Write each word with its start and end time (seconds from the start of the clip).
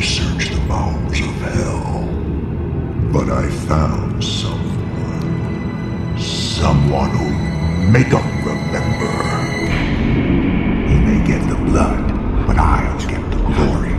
to 0.00 0.06
search 0.06 0.48
the 0.48 0.60
bowels 0.66 1.20
of 1.20 1.34
hell. 1.54 2.08
But 3.12 3.28
I 3.28 3.48
found 3.68 4.24
someone. 4.24 6.18
Someone 6.18 7.10
who'll 7.10 7.90
make 7.90 8.12
'em 8.12 8.28
remember. 8.50 9.14
He 10.88 10.96
may 11.06 11.20
get 11.26 11.42
the 11.48 11.60
blood, 11.68 12.04
but 12.46 12.56
I'll 12.56 12.98
get 13.12 13.24
the 13.30 13.40
glory. 13.48 13.96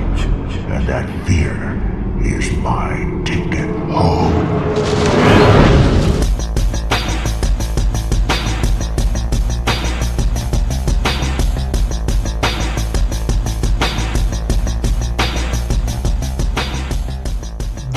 And 0.73 0.87
that 0.87 1.07
fear 1.27 1.55
is 2.23 2.51
my 2.57 2.91
ticket 3.23 3.69
home. 3.89 4.90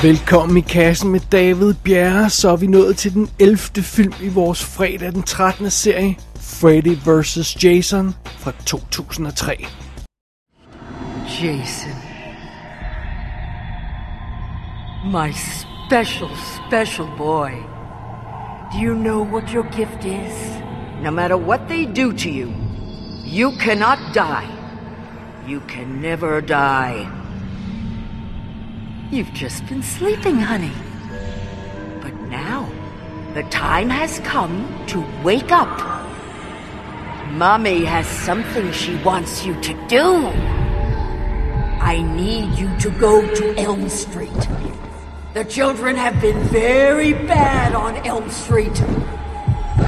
Velkommen 0.05 0.57
i 0.57 0.61
kassen 0.61 1.11
med 1.11 1.21
David 1.33 1.75
Bjerre, 1.75 2.31
så 2.31 2.51
er 2.51 2.57
vi 2.57 2.67
nået 2.67 2.97
til 2.97 3.15
den 3.15 3.31
11. 3.39 3.59
film 3.83 4.13
i 4.23 4.29
vores 4.29 4.65
fredag 4.65 5.13
den 5.13 5.23
13. 5.23 5.71
serie, 5.71 6.17
Freddy 6.37 6.97
vs. 7.07 7.65
Jason 7.65 8.15
fra 8.25 8.53
2003. 8.67 9.67
Jason. 11.43 11.93
My 15.05 15.33
special, 15.33 16.30
special 16.66 17.09
boy. 17.19 17.51
Do 18.73 18.79
you 18.87 18.95
know 18.95 19.25
what 19.25 19.51
your 19.51 19.66
gift 19.77 20.05
is? 20.05 20.35
No 21.02 21.11
matter 21.11 21.37
what 21.37 21.61
they 21.69 21.85
do 21.87 22.13
to 22.13 22.29
you, 22.29 22.49
you 23.39 23.52
cannot 23.61 23.99
die. 24.15 24.49
You 25.49 25.61
can 25.69 25.87
never 26.02 26.41
die. 26.41 27.23
You've 29.11 29.33
just 29.33 29.67
been 29.67 29.83
sleeping, 29.83 30.37
honey. 30.37 30.73
But 32.01 32.15
now, 32.29 32.69
the 33.35 33.43
time 33.45 33.88
has 33.91 34.19
come 34.21 34.66
to 34.88 35.05
wake 35.23 35.52
up. 35.52 35.79
Mommy 37.33 37.85
has 37.85 38.07
something 38.07 38.73
she 38.73 38.96
wants 38.96 39.45
you 39.45 39.61
to 39.61 39.87
do. 39.88 40.27
I 41.80 42.02
need 42.16 42.59
you 42.59 42.77
to 42.79 42.91
go 42.99 43.23
to 43.35 43.59
Elm 43.59 43.88
Street. 43.88 44.49
The 45.35 45.45
children 45.45 45.96
have 45.96 46.21
been 46.21 46.41
very 46.45 47.13
bad 47.13 47.74
on 47.74 47.96
Elm 48.07 48.30
Street. 48.30 48.80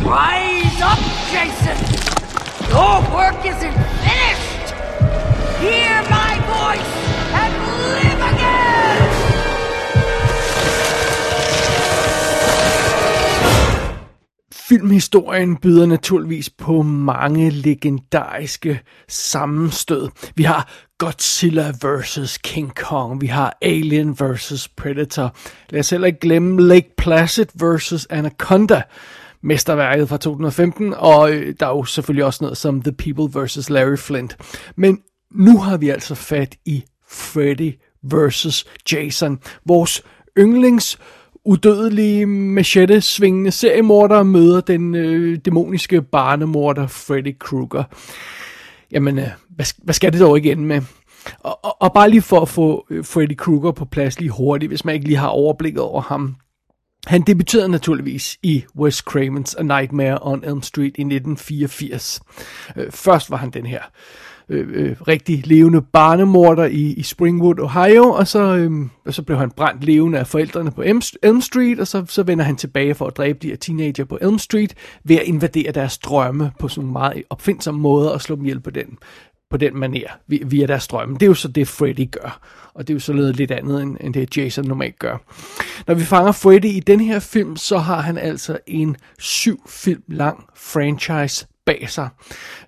Rise 0.04 0.80
up, 0.82 0.98
Jason! 1.30 1.78
Your 2.68 3.00
work 3.14 3.46
isn't 3.46 3.76
finished! 4.04 4.74
Hear 5.60 6.02
my 6.10 6.34
voice 6.50 6.92
and 7.32 7.52
live 7.94 8.34
again! 8.34 9.05
Filmhistorien 14.68 15.56
byder 15.56 15.86
naturligvis 15.86 16.50
på 16.50 16.82
mange 16.82 17.50
legendariske 17.50 18.80
sammenstød. 19.08 20.08
Vi 20.34 20.42
har 20.42 20.70
Godzilla 20.98 21.72
vs. 21.82 22.38
King 22.38 22.74
Kong, 22.74 23.20
vi 23.20 23.26
har 23.26 23.58
Alien 23.62 24.16
vs. 24.20 24.68
Predator. 24.68 25.36
Lad 25.70 25.80
os 25.80 25.90
heller 25.90 26.06
ikke 26.06 26.20
glemme 26.20 26.62
Lake 26.62 26.94
Placid 26.98 27.46
vs. 27.54 28.06
Anaconda, 28.10 28.82
mesterværket 29.42 30.08
fra 30.08 30.16
2015, 30.16 30.94
og 30.96 31.32
øh, 31.32 31.54
der 31.60 31.66
er 31.66 31.70
jo 31.70 31.84
selvfølgelig 31.84 32.24
også 32.24 32.44
noget 32.44 32.56
som 32.56 32.82
The 32.82 32.92
People 32.92 33.42
vs. 33.42 33.70
Larry 33.70 33.96
Flint. 33.96 34.36
Men 34.76 34.98
nu 35.30 35.58
har 35.58 35.76
vi 35.76 35.88
altså 35.88 36.14
fat 36.14 36.56
i 36.64 36.84
Freddy 37.08 37.72
vs. 38.02 38.64
Jason, 38.92 39.38
vores 39.66 40.02
yndlings 40.38 40.98
udødelige 41.46 42.26
machete-svingende 42.26 43.50
seriemorder 43.50 44.22
møder 44.22 44.60
den 44.60 44.94
øh, 44.94 45.38
dæmoniske 45.44 46.02
barnemorder 46.02 46.86
Freddy 46.86 47.38
Krueger. 47.38 47.84
Jamen, 48.92 49.18
øh, 49.18 49.28
hvad, 49.48 49.66
hvad 49.84 49.94
skal 49.94 50.12
det 50.12 50.20
dog 50.20 50.38
igen 50.38 50.64
med? 50.64 50.82
Og, 51.40 51.64
og, 51.64 51.82
og 51.82 51.92
bare 51.92 52.10
lige 52.10 52.22
for 52.22 52.40
at 52.40 52.48
få 52.48 52.86
øh, 52.90 53.04
Freddy 53.04 53.36
Krueger 53.36 53.72
på 53.72 53.84
plads 53.84 54.20
lige 54.20 54.30
hurtigt, 54.30 54.70
hvis 54.70 54.84
man 54.84 54.94
ikke 54.94 55.06
lige 55.06 55.18
har 55.18 55.28
overblikket 55.28 55.82
over 55.82 56.00
ham. 56.00 56.36
Han 57.06 57.22
debuterede 57.22 57.68
naturligvis 57.68 58.38
i 58.42 58.64
Wes 58.78 58.94
Cravens 58.94 59.54
A 59.54 59.62
Nightmare 59.62 60.18
on 60.22 60.44
Elm 60.44 60.62
Street 60.62 60.94
i 60.98 61.02
1984. 61.02 62.20
Øh, 62.76 62.92
først 62.92 63.30
var 63.30 63.36
han 63.36 63.50
den 63.50 63.66
her 63.66 63.80
øh, 63.82 64.25
Øh, 64.48 64.68
øh, 64.72 64.96
rigtig 65.08 65.46
levende 65.46 65.82
barnemorder 65.82 66.64
i, 66.64 66.92
i 66.92 67.02
Springwood, 67.02 67.58
Ohio, 67.58 68.10
og 68.10 68.26
så, 68.26 68.56
øh, 68.56 68.70
og 69.04 69.14
så 69.14 69.22
blev 69.22 69.38
han 69.38 69.50
brændt 69.50 69.84
levende 69.84 70.18
af 70.18 70.26
forældrene 70.26 70.70
på 70.70 70.82
Elm, 70.82 71.02
Elm 71.22 71.40
Street, 71.40 71.80
og 71.80 71.86
så, 71.86 72.04
så 72.08 72.22
vender 72.22 72.44
han 72.44 72.56
tilbage 72.56 72.94
for 72.94 73.06
at 73.06 73.16
dræbe 73.16 73.38
de 73.42 73.48
her 73.48 73.56
teenager 73.56 74.04
på 74.04 74.18
Elm 74.20 74.38
Street 74.38 74.74
ved 75.04 75.16
at 75.16 75.22
invadere 75.22 75.72
deres 75.72 75.98
drømme 75.98 76.52
på 76.58 76.68
sådan 76.68 76.86
en 76.86 76.92
meget 76.92 77.22
opfindsom 77.30 77.74
måde 77.74 78.12
og 78.12 78.22
slå 78.22 78.36
dem 78.36 78.44
ihjel 78.44 78.60
på 78.60 78.70
den, 78.70 78.98
på 79.50 79.56
den 79.56 79.78
maner 79.78 80.08
via 80.26 80.66
deres 80.66 80.88
drømme. 80.88 81.14
Det 81.14 81.22
er 81.22 81.26
jo 81.26 81.34
så 81.34 81.48
det, 81.48 81.68
Freddy 81.68 82.10
gør. 82.10 82.40
Og 82.74 82.88
det 82.88 82.92
er 82.92 82.96
jo 82.96 83.00
så 83.00 83.12
lidt 83.12 83.50
andet, 83.50 83.82
end, 83.82 83.96
end 84.00 84.14
det 84.14 84.36
Jason 84.36 84.64
normalt 84.64 84.98
gør. 84.98 85.16
Når 85.86 85.94
vi 85.94 86.04
fanger 86.04 86.32
Freddy 86.32 86.64
i 86.64 86.80
den 86.80 87.00
her 87.00 87.18
film, 87.18 87.56
så 87.56 87.78
har 87.78 88.00
han 88.00 88.18
altså 88.18 88.58
en 88.66 88.96
syv 89.18 89.62
film 89.68 90.02
lang 90.08 90.44
franchise 90.56 91.46
bag 91.66 91.90
sig. 91.90 92.08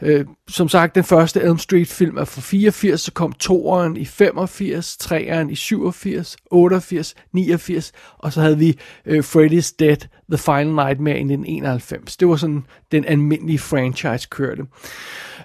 Øh, 0.02 0.24
som 0.48 0.68
sagt, 0.68 0.94
den 0.94 1.04
første 1.04 1.40
Elm 1.40 1.58
Street 1.58 1.88
film 1.88 2.16
er 2.16 2.24
fra 2.24 2.40
84, 2.40 3.00
så 3.00 3.12
kom 3.12 3.32
toeren 3.32 3.96
i 3.96 4.04
85, 4.04 4.96
treeren 4.96 5.50
i 5.50 5.54
87, 5.54 6.36
88, 6.50 7.14
89, 7.32 7.92
og 8.18 8.32
så 8.32 8.40
havde 8.40 8.58
vi 8.58 8.78
øh, 9.06 9.18
Freddy's 9.18 9.74
Dead, 9.78 9.96
The 10.30 10.38
Final 10.38 10.66
Nightmare 10.66 11.16
i 11.16 11.24
1991. 11.24 12.16
Det 12.16 12.28
var 12.28 12.36
sådan, 12.36 12.64
den 12.92 13.04
almindelige 13.04 13.58
franchise 13.58 14.28
kørte. 14.30 14.62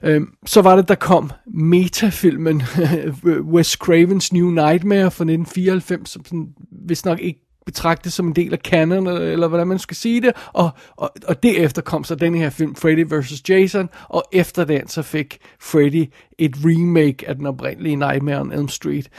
Øh, 0.04 0.22
så 0.46 0.62
var 0.62 0.76
det, 0.76 0.88
der 0.88 0.96
kom 0.96 1.32
metafilmen 1.48 2.64
Wes 3.54 3.68
Cravens 3.68 4.34
New 4.34 4.50
Nightmare 4.50 5.12
fra 5.12 5.24
1994, 5.24 6.10
som 6.10 6.26
sådan, 6.26 6.48
hvis 6.86 7.06
nok 7.06 7.20
ikke 7.20 7.40
betragtet 7.66 8.14
som 8.14 8.28
en 8.28 8.36
del 8.36 8.54
af 8.54 8.60
canon, 8.60 9.08
øh, 9.08 9.32
eller 9.32 9.48
hvordan 9.48 9.68
man 9.68 9.80
skal 9.80 9.98
sige 9.98 10.22
det, 10.22 10.32
og, 10.54 10.70
og, 10.96 11.12
og 11.28 11.44
derefter 11.44 11.82
kom 11.82 12.04
så 12.04 12.16
den 12.16 12.36
her 12.36 12.50
film, 12.50 12.76
Freddy 12.76 13.06
vs. 13.14 13.50
Jason, 13.50 13.90
og 14.10 14.24
efter 14.32 14.66
den 14.66 14.88
så 14.88 15.02
fik 15.02 15.38
Freddy 15.62 16.06
et 16.38 16.56
remake 16.66 17.28
af 17.28 17.36
den 17.36 17.46
oprindelige 17.46 17.96
Nightmare 17.96 18.42
on 18.42 18.52
Elm 18.52 18.68
Street. 18.68 19.10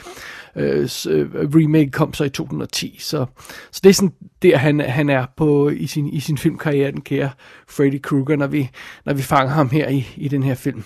Uh, 0.56 0.62
remake 0.62 1.90
kom 1.90 2.14
så 2.14 2.24
i 2.24 2.28
2010, 2.28 2.96
så, 3.00 3.26
så 3.72 3.80
det 3.84 3.90
er 3.90 3.94
sådan 3.94 4.12
der, 4.42 4.56
han, 4.56 4.80
han 4.80 5.10
er 5.10 5.26
på 5.36 5.68
i 5.68 5.86
sin, 5.86 6.08
i 6.08 6.20
sin 6.20 6.38
filmkarriere, 6.38 6.90
den 6.90 7.00
kære 7.00 7.30
Freddy 7.68 8.02
Krueger, 8.02 8.36
når 8.36 8.46
vi, 8.46 8.70
når 9.06 9.14
vi 9.14 9.22
fanger 9.22 9.52
ham 9.52 9.70
her 9.70 9.88
i, 9.88 10.08
i 10.16 10.28
den 10.28 10.42
her 10.42 10.54
film. 10.54 10.84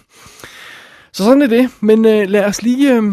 Så 1.12 1.24
sådan 1.24 1.42
er 1.42 1.46
det, 1.46 1.70
men 1.80 2.04
øh, 2.04 2.28
lad 2.28 2.44
os 2.44 2.62
lige 2.62 2.96
øh, 2.96 3.12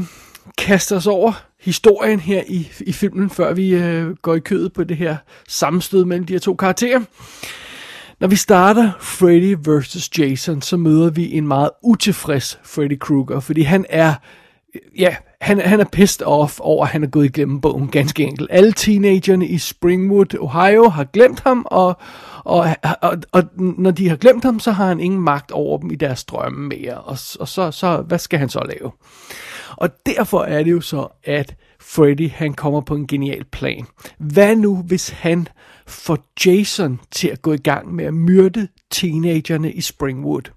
kaste 0.58 0.96
os 0.96 1.08
over 1.08 1.34
historien 1.66 2.20
her 2.20 2.44
i, 2.48 2.72
i 2.80 2.92
filmen, 2.92 3.30
før 3.30 3.53
vi 3.53 3.70
øh, 3.70 4.16
går 4.16 4.36
i 4.36 4.40
kødet 4.40 4.74
på 4.74 4.84
det 4.84 4.98
her 4.98 5.18
sammenstød 5.48 6.06
mellem 6.06 6.26
de 6.26 6.34
her 6.34 6.40
to 6.40 6.56
karakterer. 6.56 7.00
Når 8.20 8.28
vi 8.28 8.36
starter 8.36 8.92
Freddy 9.00 9.58
vs. 9.68 10.20
Jason, 10.20 10.62
så 10.62 10.78
møder 10.78 11.09
vi 11.09 11.34
en 11.34 11.48
meget 11.48 11.70
utilfreds 11.84 12.59
Freddy 12.64 13.00
Krueger, 13.00 13.40
fordi 13.40 13.62
han 13.62 13.86
er, 13.90 14.14
ja, 14.98 15.16
han, 15.42 15.59
han 15.59 15.80
er 15.80 15.86
pissed 15.92 16.28
off 16.28 16.59
over, 16.59 16.86
at 16.86 16.92
han 16.92 17.03
er 17.03 17.08
gået 17.08 17.26
igennem 17.26 17.62
bogen, 17.62 17.88
ganske 17.88 18.24
enkelt. 18.24 18.50
Alle 18.52 18.72
teenagerne 18.72 19.47
i 19.47 19.58
Springwood, 19.58 20.40
Ohio, 20.40 20.90
har 20.90 21.03
glemt 21.03 21.40
ham, 21.40 21.66
og, 21.72 21.97
og, 22.44 22.68
og, 23.02 23.18
og 23.32 23.44
når 23.58 23.92
de 23.92 24.09
har 24.09 24.16
glemt 24.16 24.44
ham, 24.44 24.59
så 24.59 24.72
har 24.72 24.88
han 24.88 25.00
ingen 25.00 25.22
magt 25.22 25.52
over 25.52 25.78
dem 25.78 25.92
i 25.92 25.96
deres 25.96 26.24
drømme 26.24 26.68
mere. 26.68 26.94
Og, 26.94 27.18
og 27.40 27.47
så, 27.47 27.72
så, 27.72 28.03
hvad 28.08 28.20
skal 28.20 28.40
han 28.40 28.50
så 28.50 28.59
lave? 28.70 28.92
Og 29.78 29.90
derfor 30.06 30.44
er 30.44 30.63
det 30.63 30.72
jo 30.72 30.81
så, 30.81 31.08
at 31.24 31.56
Freddy 31.79 32.29
han 32.29 32.53
kommer 32.53 32.82
på 32.82 32.96
en 32.96 33.08
genial 33.08 33.44
plan. 33.44 33.85
Hvad 34.17 34.55
nu, 34.55 34.76
hvis 34.76 35.09
han 35.09 35.47
får 35.88 36.17
Jason 36.46 37.00
til 37.11 37.28
at 37.28 37.41
gå 37.41 37.53
i 37.53 37.58
gang 37.58 37.96
med 37.96 38.05
at 38.05 38.14
myrde 38.14 38.67
teenagerne 38.91 39.72
i 39.72 39.82
Springwood? 39.82 40.52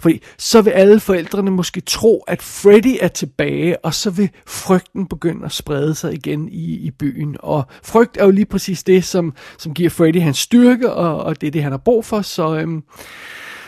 Fordi 0.00 0.22
så 0.38 0.62
vil 0.62 0.70
alle 0.70 1.00
forældrene 1.00 1.50
måske 1.50 1.80
tro, 1.80 2.24
at 2.28 2.42
Freddy 2.42 2.96
er 3.00 3.08
tilbage, 3.08 3.84
og 3.84 3.94
så 3.94 4.10
vil 4.10 4.30
frygten 4.46 5.06
begynde 5.06 5.44
at 5.44 5.52
sprede 5.52 5.94
sig 5.94 6.14
igen 6.14 6.48
i, 6.48 6.74
i 6.74 6.90
byen. 6.90 7.36
Og 7.40 7.64
frygt 7.82 8.16
er 8.16 8.24
jo 8.24 8.30
lige 8.30 8.46
præcis 8.46 8.82
det, 8.82 9.04
som, 9.04 9.34
som 9.58 9.74
giver 9.74 9.90
Freddy 9.90 10.20
hans 10.20 10.38
styrke, 10.38 10.92
og, 10.92 11.16
og 11.24 11.40
det 11.40 11.46
er 11.46 11.50
det, 11.50 11.62
han 11.62 11.72
har 11.72 11.78
brug 11.78 12.04
for. 12.04 12.22
Så, 12.22 12.56
øhm, 12.56 12.82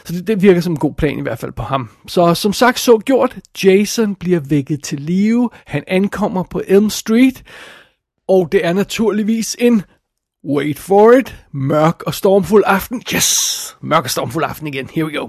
så 0.04 0.12
det, 0.12 0.26
det 0.26 0.42
virker 0.42 0.60
som 0.60 0.72
en 0.72 0.78
god 0.78 0.94
plan 0.94 1.18
i 1.18 1.22
hvert 1.22 1.38
fald 1.38 1.52
på 1.52 1.62
ham. 1.62 1.90
Så 2.06 2.34
som 2.34 2.52
sagt 2.52 2.78
så 2.78 2.98
gjort, 2.98 3.38
Jason 3.64 4.14
bliver 4.14 4.40
vækket 4.40 4.82
til 4.82 5.00
live. 5.00 5.50
Han 5.66 5.84
ankommer 5.86 6.42
på 6.42 6.62
Elm 6.68 6.90
Street. 6.90 7.42
Og 8.28 8.52
det 8.52 8.66
er 8.66 8.72
naturligvis 8.72 9.56
en 9.58 9.82
Wait 10.44 10.78
for 10.78 11.12
it. 11.12 11.36
Mørk 11.52 12.02
og 12.06 12.14
stormfuld 12.14 12.64
aften. 12.66 13.02
Yes! 13.14 13.76
Mørk 13.82 14.04
og 14.04 14.10
stormfuld 14.10 14.44
aften 14.44 14.66
igen. 14.66 14.88
Here 14.94 15.06
we 15.06 15.18
go. 15.18 15.28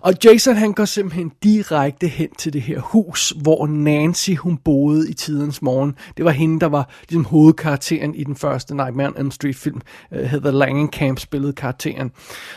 Og 0.00 0.14
Jason 0.24 0.56
han 0.56 0.72
går 0.72 0.84
simpelthen 0.84 1.32
direkte 1.42 2.08
hen 2.08 2.28
til 2.38 2.52
det 2.52 2.62
her 2.62 2.80
hus, 2.80 3.34
hvor 3.42 3.66
Nancy 3.66 4.30
hun 4.30 4.56
boede 4.56 5.10
i 5.10 5.14
tidens 5.14 5.62
morgen. 5.62 5.94
Det 6.16 6.24
var 6.24 6.30
hende, 6.30 6.60
der 6.60 6.66
var 6.66 6.90
ligesom 7.08 7.24
hovedkarakteren 7.24 8.14
i 8.14 8.24
den 8.24 8.36
første 8.36 8.76
Nightmare 8.76 9.08
on 9.08 9.14
Elm 9.18 9.30
Street 9.30 9.56
film. 9.56 9.80
Øh, 10.12 10.20
uh, 10.20 10.26
Heather 10.26 10.50
Langenkamp 10.50 11.18
spillede 11.18 11.52
karakteren. 11.52 12.10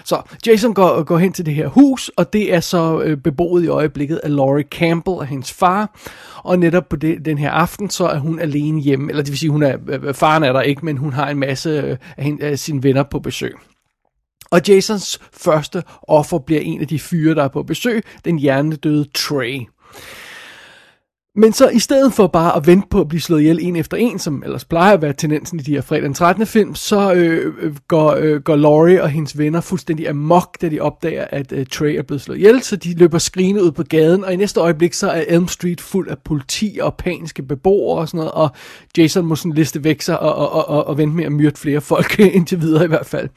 Så 0.03 0.21
Jason 0.47 0.73
går, 0.73 1.03
går 1.03 1.17
hen 1.17 1.33
til 1.33 1.45
det 1.45 1.55
her 1.55 1.67
hus, 1.67 2.11
og 2.17 2.33
det 2.33 2.53
er 2.53 2.59
så 2.59 2.95
uh, 2.95 3.13
beboet 3.23 3.63
i 3.63 3.67
øjeblikket 3.67 4.17
af 4.17 4.35
Laurie 4.35 4.65
Campbell 4.71 5.17
og 5.17 5.25
hendes 5.25 5.53
far. 5.53 5.95
Og 6.43 6.59
netop 6.59 6.89
på 6.89 6.95
det, 6.95 7.25
den 7.25 7.37
her 7.37 7.51
aften, 7.51 7.89
så 7.89 8.07
er 8.07 8.19
hun 8.19 8.39
alene 8.39 8.81
hjemme. 8.81 9.09
Eller 9.09 9.23
det 9.23 9.31
vil 9.31 9.39
sige, 9.39 9.49
hun 9.49 9.63
er, 9.63 9.77
øh, 9.87 10.13
faren 10.13 10.43
er 10.43 10.53
der 10.53 10.61
ikke, 10.61 10.85
men 10.85 10.97
hun 10.97 11.13
har 11.13 11.29
en 11.29 11.39
masse 11.39 11.78
øh, 11.83 11.97
af, 12.17 12.23
hende, 12.23 12.45
af 12.45 12.59
sine 12.59 12.83
venner 12.83 13.03
på 13.03 13.19
besøg. 13.19 13.55
Og 14.51 14.61
Jasons 14.67 15.19
første 15.33 15.83
offer 16.07 16.39
bliver 16.39 16.61
en 16.61 16.81
af 16.81 16.87
de 16.87 16.99
fyre, 16.99 17.35
der 17.35 17.43
er 17.43 17.47
på 17.47 17.63
besøg, 17.63 18.03
den 18.25 18.39
hjernedøde 18.39 19.05
Trey. 19.13 19.59
Men 21.39 21.53
så 21.53 21.69
i 21.69 21.79
stedet 21.79 22.13
for 22.13 22.27
bare 22.27 22.55
at 22.55 22.67
vente 22.67 22.87
på 22.89 23.01
at 23.01 23.07
blive 23.07 23.21
slået 23.21 23.41
ihjel 23.41 23.59
en 23.61 23.75
efter 23.75 23.97
en, 23.97 24.19
som 24.19 24.43
ellers 24.45 24.65
plejer 24.65 24.93
at 24.93 25.01
være 25.01 25.13
tendensen 25.13 25.59
i 25.59 25.63
de 25.63 25.71
her 25.71 25.81
fredag 25.81 26.03
den 26.03 26.13
13. 26.13 26.45
film, 26.45 26.75
så 26.75 27.13
øh, 27.13 27.53
øh, 27.61 27.75
går, 27.87 28.15
øh, 28.19 28.41
går 28.41 28.55
Laurie 28.55 29.03
og 29.03 29.09
hendes 29.09 29.37
venner 29.37 29.61
fuldstændig 29.61 30.09
amok, 30.09 30.61
da 30.61 30.69
de 30.69 30.79
opdager, 30.79 31.25
at 31.29 31.51
øh, 31.51 31.65
Trey 31.65 31.97
er 31.97 32.01
blevet 32.01 32.21
slået 32.21 32.37
ihjel, 32.37 32.61
så 32.61 32.75
de 32.75 32.93
løber 32.93 33.17
skrigende 33.17 33.63
ud 33.63 33.71
på 33.71 33.83
gaden, 33.83 34.23
og 34.23 34.33
i 34.33 34.35
næste 34.35 34.59
øjeblik 34.59 34.93
så 34.93 35.09
er 35.09 35.23
Elm 35.27 35.47
Street 35.47 35.81
fuld 35.81 36.09
af 36.09 36.17
politi 36.25 36.79
og 36.81 36.95
paniske 36.95 37.43
beboere 37.43 37.99
og 37.99 38.07
sådan 38.07 38.17
noget, 38.17 38.31
og 38.31 38.49
Jason 38.97 39.25
må 39.25 39.35
sådan 39.35 39.53
liste 39.53 39.83
væk 39.83 40.01
sig 40.01 40.19
og, 40.19 40.35
og, 40.35 40.51
og, 40.51 40.69
og, 40.69 40.87
og 40.87 40.97
vente 40.97 41.15
med 41.15 41.25
at 41.25 41.31
myrde 41.31 41.57
flere 41.57 41.81
folk, 41.81 42.19
indtil 42.37 42.61
videre 42.61 42.83
i 42.83 42.87
hvert 42.87 43.05
fald. 43.05 43.29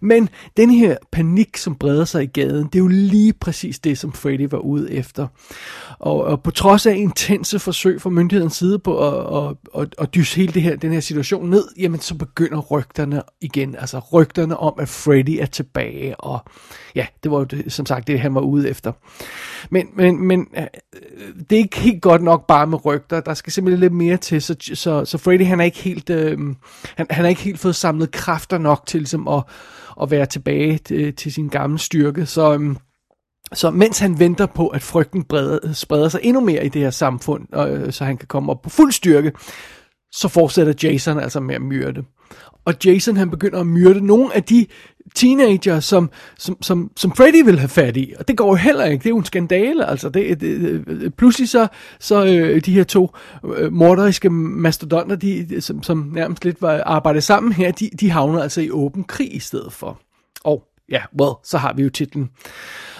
Men 0.00 0.28
den 0.56 0.70
her 0.70 0.96
panik, 1.12 1.56
som 1.56 1.74
breder 1.74 2.04
sig 2.04 2.22
i 2.22 2.26
gaden, 2.26 2.64
det 2.64 2.74
er 2.74 2.82
jo 2.82 2.88
lige 2.88 3.32
præcis 3.32 3.78
det, 3.78 3.98
som 3.98 4.12
Freddy 4.12 4.48
var 4.50 4.58
ude 4.58 4.92
efter. 4.92 5.26
Og, 5.98 6.24
og 6.24 6.42
på 6.42 6.50
trods 6.50 6.86
af 6.86 6.94
en 6.94 7.12
intense 7.38 7.58
forsøg 7.58 8.00
fra 8.00 8.10
myndighedens 8.10 8.56
side 8.56 8.78
på 8.78 8.98
at, 9.08 9.48
at, 9.48 9.82
at, 9.82 9.94
at 9.98 10.14
dyse 10.14 10.36
hele 10.36 10.52
det 10.52 10.62
her, 10.62 10.76
den 10.76 10.92
her 10.92 11.00
situation 11.00 11.50
ned, 11.50 11.64
jamen 11.78 12.00
så 12.00 12.14
begynder 12.14 12.58
rygterne 12.58 13.22
igen. 13.40 13.76
Altså 13.78 13.98
rygterne 13.98 14.56
om, 14.56 14.74
at 14.78 14.88
Freddy 14.88 15.38
er 15.40 15.46
tilbage. 15.46 16.20
Og 16.20 16.38
ja, 16.94 17.06
det 17.22 17.30
var 17.30 17.38
jo 17.38 17.44
det, 17.44 17.72
som 17.72 17.86
sagt 17.86 18.06
det, 18.06 18.20
han 18.20 18.34
var 18.34 18.40
ude 18.40 18.68
efter. 18.68 18.92
Men, 19.70 19.88
men, 19.94 20.26
men 20.26 20.46
øh, 20.56 20.66
det 21.50 21.56
er 21.56 21.60
ikke 21.60 21.78
helt 21.78 22.02
godt 22.02 22.22
nok 22.22 22.46
bare 22.46 22.66
med 22.66 22.84
rygter. 22.84 23.20
Der 23.20 23.34
skal 23.34 23.52
simpelthen 23.52 23.80
lidt 23.80 23.92
mere 23.92 24.16
til. 24.16 24.42
Så, 24.42 24.56
så, 24.74 25.04
så 25.04 25.18
Freddy 25.18 25.44
han 25.44 25.60
er 25.60 25.64
ikke 25.64 25.82
helt, 25.82 26.10
øh, 26.10 26.38
han, 26.96 27.06
han 27.10 27.24
er 27.24 27.28
ikke 27.28 27.42
helt 27.42 27.58
fået 27.58 27.76
samlet 27.76 28.10
kræfter 28.10 28.58
nok 28.58 28.86
til 28.86 29.00
ligesom, 29.00 29.28
at, 29.28 29.42
at 30.02 30.10
være 30.10 30.26
tilbage 30.26 30.78
til, 30.78 31.14
til 31.14 31.32
sin 31.32 31.48
gamle 31.48 31.78
styrke. 31.78 32.26
Så... 32.26 32.58
Øh, 32.58 32.76
så 33.52 33.70
mens 33.70 33.98
han 33.98 34.18
venter 34.18 34.46
på, 34.46 34.68
at 34.68 34.82
frygten 34.82 35.24
breder, 35.24 35.72
spreder 35.72 36.08
sig 36.08 36.20
endnu 36.22 36.40
mere 36.40 36.66
i 36.66 36.68
det 36.68 36.82
her 36.82 36.90
samfund, 36.90 37.46
og, 37.52 37.70
øh, 37.70 37.92
så 37.92 38.04
han 38.04 38.16
kan 38.16 38.28
komme 38.28 38.52
op 38.52 38.62
på 38.62 38.70
fuld 38.70 38.92
styrke, 38.92 39.32
så 40.12 40.28
fortsætter 40.28 40.74
Jason 40.82 41.20
altså 41.20 41.40
med 41.40 41.54
at 41.54 41.62
myrde. 41.62 42.04
Og 42.64 42.74
Jason 42.84 43.16
han 43.16 43.30
begynder 43.30 43.60
at 43.60 43.66
myrde 43.66 44.06
nogle 44.06 44.34
af 44.34 44.42
de 44.42 44.66
teenager, 45.14 45.80
som, 45.80 46.10
som, 46.38 46.62
som, 46.62 46.90
som 46.96 47.12
Freddy 47.12 47.44
vil 47.44 47.58
have 47.58 47.68
fat 47.68 47.96
i. 47.96 48.14
Og 48.18 48.28
det 48.28 48.36
går 48.36 48.48
jo 48.48 48.54
heller 48.54 48.84
ikke. 48.84 49.02
Det 49.02 49.06
er 49.06 49.10
jo 49.10 49.18
en 49.18 49.24
skandale. 49.24 49.86
Altså, 49.86 50.08
det, 50.08 50.40
det, 50.40 50.48
øh, 50.86 51.10
pludselig 51.10 51.48
så, 51.48 51.66
så 52.00 52.26
øh, 52.26 52.60
de 52.60 52.72
her 52.72 52.84
to 52.84 53.10
øh, 53.56 53.72
morderiske 53.72 54.30
mastodonter, 54.30 55.16
de, 55.16 55.60
som, 55.60 55.82
som 55.82 56.10
nærmest 56.14 56.44
lidt 56.44 56.62
var 56.62 56.82
arbejdet 56.86 57.22
sammen 57.22 57.52
her, 57.52 57.72
de, 57.72 57.90
de 58.00 58.10
havner 58.10 58.42
altså 58.42 58.60
i 58.60 58.70
åben 58.70 59.04
krig 59.04 59.36
i 59.36 59.40
stedet 59.40 59.72
for. 59.72 60.00
Og 60.44 60.62
ja, 60.88 61.02
well, 61.20 61.34
så 61.44 61.58
har 61.58 61.72
vi 61.72 61.82
jo 61.82 61.90
titlen. 61.90 62.30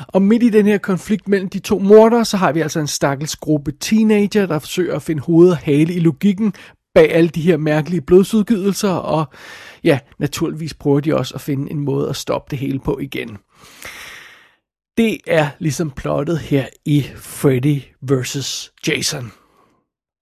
Og 0.09 0.23
midt 0.23 0.43
i 0.43 0.51
den 0.51 0.67
her 0.67 0.79
konflikt 0.79 1.29
mellem 1.29 1.49
de 1.49 1.59
to 1.59 1.79
mordere, 1.79 2.25
så 2.25 2.37
har 2.37 2.53
vi 2.53 2.61
altså 2.61 2.81
en 2.81 2.87
stakkels 2.87 3.37
gruppe 3.37 3.73
teenager, 3.73 4.47
der 4.47 4.59
forsøger 4.59 4.97
at 4.97 5.03
finde 5.03 5.23
hoved 5.23 5.51
og 5.51 5.57
hale 5.57 5.95
i 5.95 6.01
logikken 6.01 6.55
bag 6.95 7.15
alle 7.15 7.29
de 7.29 7.41
her 7.41 7.57
mærkelige 7.57 8.01
blodsudgydelser, 8.01 8.91
og 8.91 9.25
ja, 9.85 9.99
naturligvis 10.19 10.75
prøver 10.75 11.01
de 11.01 11.17
også 11.17 11.35
at 11.35 11.41
finde 11.41 11.71
en 11.71 11.79
måde 11.79 12.09
at 12.09 12.17
stoppe 12.17 12.51
det 12.51 12.59
hele 12.59 12.79
på 12.79 12.99
igen. 12.99 13.39
Det 14.97 15.19
er 15.27 15.49
ligesom 15.59 15.91
plottet 15.91 16.39
her 16.39 16.67
i 16.85 17.07
Freddy 17.17 17.83
vs. 18.03 18.73
Jason. 18.89 19.33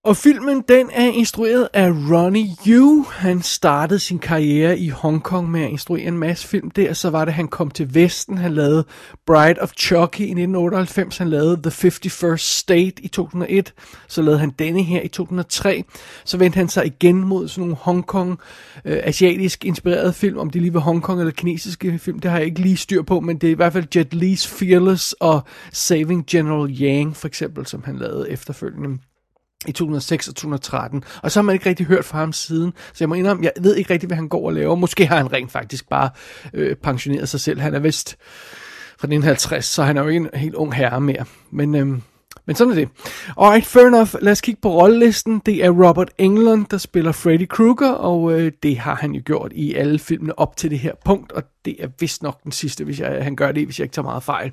Og 0.06 0.16
filmen, 0.16 0.64
den 0.68 0.90
er 0.92 1.06
instrueret 1.06 1.68
af 1.72 1.90
Ronnie 1.90 2.56
Yu. 2.66 3.06
Han 3.10 3.42
startede 3.42 3.98
sin 3.98 4.18
karriere 4.18 4.78
i 4.78 4.88
Hongkong 4.88 5.50
med 5.50 5.62
at 5.62 5.70
instruere 5.70 6.06
en 6.06 6.18
masse 6.18 6.48
film 6.48 6.70
der. 6.70 6.92
Så 6.92 7.10
var 7.10 7.24
det, 7.24 7.34
han 7.34 7.48
kom 7.48 7.70
til 7.70 7.94
Vesten. 7.94 8.38
Han 8.38 8.54
lavede 8.54 8.84
Bride 9.26 9.62
of 9.62 9.72
Chucky 9.78 10.20
i 10.20 10.24
1998. 10.24 11.18
Han 11.18 11.28
lavede 11.28 11.62
The 11.62 11.88
51st 11.88 12.36
State 12.36 13.02
i 13.02 13.08
2001. 13.08 13.74
Så 14.08 14.22
lavede 14.22 14.38
han 14.38 14.50
denne 14.58 14.82
her 14.82 15.02
i 15.02 15.08
2003. 15.08 15.84
Så 16.24 16.36
vendte 16.36 16.56
han 16.56 16.68
sig 16.68 16.86
igen 16.86 17.16
mod 17.16 17.48
sådan 17.48 17.60
nogle 17.60 17.76
Hongkong, 17.80 18.38
øh, 18.84 19.00
asiatisk 19.02 19.64
inspirerede 19.64 20.12
film. 20.12 20.38
Om 20.38 20.50
det 20.50 20.62
lige 20.62 20.74
var 20.74 20.80
Hongkong 20.80 21.20
eller 21.20 21.32
kinesiske 21.32 21.98
film, 21.98 22.18
det 22.18 22.30
har 22.30 22.38
jeg 22.38 22.46
ikke 22.46 22.60
lige 22.60 22.76
styr 22.76 23.02
på. 23.02 23.20
Men 23.20 23.38
det 23.38 23.46
er 23.46 23.52
i 23.52 23.56
hvert 23.56 23.72
fald 23.72 23.96
Jet 23.96 24.14
Li's 24.14 24.48
Fearless 24.58 25.12
og 25.12 25.40
Saving 25.72 26.26
General 26.26 26.70
Yang 26.80 27.16
for 27.16 27.28
eksempel, 27.28 27.66
som 27.66 27.82
han 27.84 27.96
lavede 27.96 28.30
efterfølgende 28.30 28.98
i 29.66 29.72
2006 29.72 30.28
og 30.28 30.34
2013, 30.34 31.04
og 31.22 31.30
så 31.30 31.38
har 31.38 31.42
man 31.42 31.52
ikke 31.52 31.68
rigtig 31.68 31.86
hørt 31.86 32.04
fra 32.04 32.18
ham 32.18 32.32
siden, 32.32 32.72
så 32.76 32.96
jeg 33.00 33.08
må 33.08 33.14
indrømme, 33.14 33.44
jeg 33.44 33.52
ved 33.60 33.76
ikke 33.76 33.92
rigtig, 33.92 34.06
hvad 34.06 34.16
han 34.16 34.28
går 34.28 34.46
og 34.46 34.52
laver. 34.52 34.74
Måske 34.74 35.06
har 35.06 35.16
han 35.16 35.32
rent 35.32 35.52
faktisk 35.52 35.88
bare 35.88 36.10
øh, 36.54 36.76
pensioneret 36.76 37.28
sig 37.28 37.40
selv. 37.40 37.60
Han 37.60 37.74
er 37.74 37.78
vist 37.78 38.16
fra 38.98 39.06
1950, 39.06 39.64
så 39.64 39.82
han 39.82 39.96
er 39.96 40.02
jo 40.02 40.08
ikke 40.08 40.28
en 40.34 40.40
helt 40.40 40.54
ung 40.54 40.74
herre 40.74 41.00
mere. 41.00 41.24
Men, 41.50 41.74
øh, 41.74 41.86
men 42.46 42.56
sådan 42.56 42.70
er 42.70 42.74
det. 42.74 42.88
Alright, 43.40 43.66
fair 43.66 43.86
enough. 43.86 44.10
Lad 44.20 44.32
os 44.32 44.40
kigge 44.40 44.60
på 44.60 44.68
rollelisten. 44.80 45.42
Det 45.46 45.64
er 45.64 45.70
Robert 45.70 46.10
Englund, 46.18 46.66
der 46.70 46.78
spiller 46.78 47.12
Freddy 47.12 47.48
Krueger, 47.48 47.90
og 47.90 48.32
øh, 48.32 48.52
det 48.62 48.78
har 48.78 48.94
han 48.94 49.12
jo 49.12 49.22
gjort 49.24 49.52
i 49.54 49.74
alle 49.74 49.98
filmene 49.98 50.38
op 50.38 50.56
til 50.56 50.70
det 50.70 50.78
her 50.78 50.92
punkt, 51.04 51.32
og 51.32 51.42
det 51.64 51.76
er 51.78 51.88
vist 52.00 52.22
nok 52.22 52.44
den 52.44 52.52
sidste, 52.52 52.84
hvis 52.84 53.00
jeg, 53.00 53.24
han 53.24 53.36
gør 53.36 53.52
det, 53.52 53.64
hvis 53.64 53.78
jeg 53.78 53.84
ikke 53.84 53.94
tager 53.94 54.04
meget 54.04 54.22
fejl. 54.22 54.52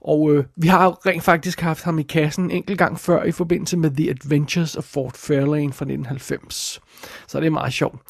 Og 0.00 0.34
øh, 0.34 0.44
vi 0.56 0.68
har 0.68 1.06
rent 1.06 1.22
faktisk 1.22 1.60
haft 1.60 1.82
ham 1.82 1.98
i 1.98 2.02
kassen 2.02 2.44
en 2.44 2.50
enkelt 2.50 2.78
gang 2.78 3.00
før 3.00 3.22
i 3.22 3.32
forbindelse 3.32 3.76
med 3.76 3.90
The 3.90 4.10
Adventures 4.10 4.76
of 4.76 4.84
Fort 4.84 5.16
Fairlane 5.16 5.72
fra 5.72 5.84
1990. 5.84 6.80
Så 7.26 7.40
det 7.40 7.46
er 7.46 7.50
meget 7.50 7.72
sjovt. 7.72 8.00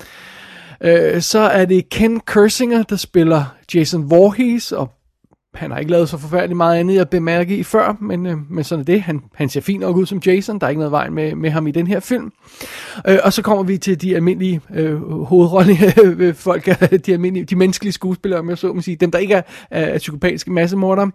Øh, 0.80 1.20
så 1.22 1.38
er 1.38 1.64
det 1.64 1.88
Ken 1.88 2.20
Kersinger, 2.20 2.82
der 2.82 2.96
spiller 2.96 3.44
Jason 3.74 4.10
Voorhees, 4.10 4.72
og 4.72 4.97
han 5.54 5.70
har 5.70 5.78
ikke 5.78 5.90
lavet 5.90 6.08
så 6.08 6.18
forfærdeligt 6.18 6.56
meget 6.56 6.78
andet 6.78 6.98
at 6.98 7.10
bemærke 7.10 7.56
i 7.56 7.62
før, 7.62 7.96
men, 8.00 8.26
øh, 8.26 8.36
men 8.50 8.64
sådan 8.64 8.80
er 8.80 8.84
det. 8.84 9.02
Han, 9.02 9.22
han 9.34 9.48
ser 9.48 9.60
fint 9.60 9.80
nok 9.80 9.96
ud 9.96 10.06
som 10.06 10.18
Jason. 10.26 10.58
Der 10.58 10.66
er 10.66 10.70
ikke 10.70 10.78
noget 10.78 10.92
vej 10.92 11.08
med, 11.08 11.34
med 11.34 11.50
ham 11.50 11.66
i 11.66 11.70
den 11.70 11.86
her 11.86 12.00
film. 12.00 12.32
Øh, 13.08 13.18
og 13.24 13.32
så 13.32 13.42
kommer 13.42 13.64
vi 13.64 13.78
til 13.78 14.02
de 14.02 14.14
almindelige 14.14 14.60
øh, 14.74 15.24
hovedrollefolk, 15.24 16.68
øh, 16.92 16.98
de 17.06 17.12
almindelige, 17.12 17.44
de 17.44 17.56
menneskelige 17.56 17.92
skuespillere, 17.92 18.40
om 18.40 18.50
jeg 18.50 18.58
så 18.58 18.72
må 18.72 18.80
sige. 18.80 18.96
Dem, 18.96 19.10
der 19.10 19.18
ikke 19.18 19.34
er, 19.34 19.42
er 19.70 19.98
psykopatiske 19.98 20.52
massemordere. 20.52 21.10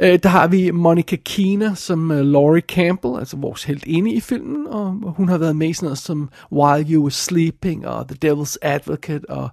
Øh, 0.00 0.18
der 0.22 0.28
har 0.28 0.46
vi 0.46 0.70
Monica 0.70 1.16
Keener 1.24 1.74
som 1.74 2.10
øh, 2.10 2.20
Laurie 2.20 2.62
Campbell, 2.68 3.18
altså 3.18 3.36
vores 3.36 3.64
helt 3.64 3.84
inde 3.86 4.12
i 4.12 4.20
filmen. 4.20 4.66
Og 4.66 5.14
hun 5.16 5.28
har 5.28 5.38
været 5.38 5.56
med 5.56 5.68
i 5.68 5.72
sådan 5.72 5.86
noget 5.86 5.98
som 5.98 6.28
While 6.52 6.86
You 6.90 7.02
Were 7.02 7.10
Sleeping 7.10 7.86
og 7.86 8.08
The 8.08 8.32
Devil's 8.32 8.56
Advocate 8.62 9.30
og 9.30 9.48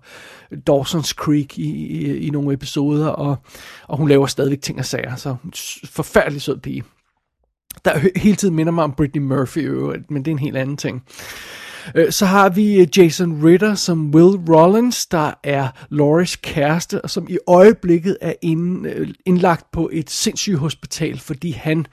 Dawson's 0.69 1.13
Creek 1.13 1.57
i, 1.57 1.69
i, 1.69 2.17
i 2.17 2.29
nogle 2.29 2.53
episoder. 2.53 3.07
Og, 3.07 3.36
og 3.88 3.97
hun 3.97 4.09
laver 4.13 4.27
stadigvæk 4.27 4.62
ting 4.62 4.79
og 4.79 4.86
sager, 4.86 5.15
så 5.15 5.36
forfærdelig 5.86 6.41
sød 6.41 6.58
pige. 6.58 6.84
Der 7.86 8.20
hele 8.20 8.36
tiden 8.36 8.55
minder 8.55 8.72
mig 8.72 8.84
om 8.84 8.93
Britney 8.98 9.22
Murphy, 9.22 9.67
men 10.10 10.25
det 10.25 10.27
er 10.27 10.32
en 10.32 10.39
helt 10.39 10.58
anden 10.58 10.77
ting. 10.77 11.03
Øh, 11.96 12.12
så 12.12 12.25
har 12.25 12.50
vi 12.50 12.79
øh, 12.79 12.98
Jason 12.98 13.46
Ritter 13.46 13.75
som 13.75 14.15
Will 14.15 14.38
Rollins, 14.50 15.05
der 15.05 15.32
er 15.43 15.67
Loris 15.89 16.36
kæreste, 16.36 17.01
og 17.01 17.10
som 17.10 17.27
i 17.29 17.38
øjeblikket 17.48 18.17
er 18.22 18.34
øh, 18.43 19.08
indlagt 19.25 19.72
på 19.72 19.89
et 19.93 20.10
sindssygt 20.10 20.58
hospital, 20.58 21.20
fordi 21.20 21.51
han 21.51 21.86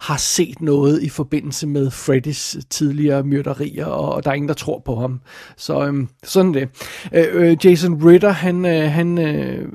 har 0.00 0.16
set 0.16 0.60
noget 0.60 1.02
i 1.02 1.08
forbindelse 1.08 1.66
med 1.66 1.90
Freddys 1.90 2.56
tidligere 2.70 3.22
myrderier, 3.22 3.86
og 3.86 4.24
der 4.24 4.30
er 4.30 4.34
ingen, 4.34 4.48
der 4.48 4.54
tror 4.54 4.82
på 4.84 4.96
ham. 4.96 5.20
Så 5.56 5.86
øhm, 5.86 6.08
sådan 6.24 6.54
det. 6.54 6.68
Øh, 7.12 7.56
Jason 7.64 8.06
Ritter, 8.06 8.30
han, 8.30 8.64
øh, 8.64 8.90
han 8.90 9.18
øh, 9.18 9.68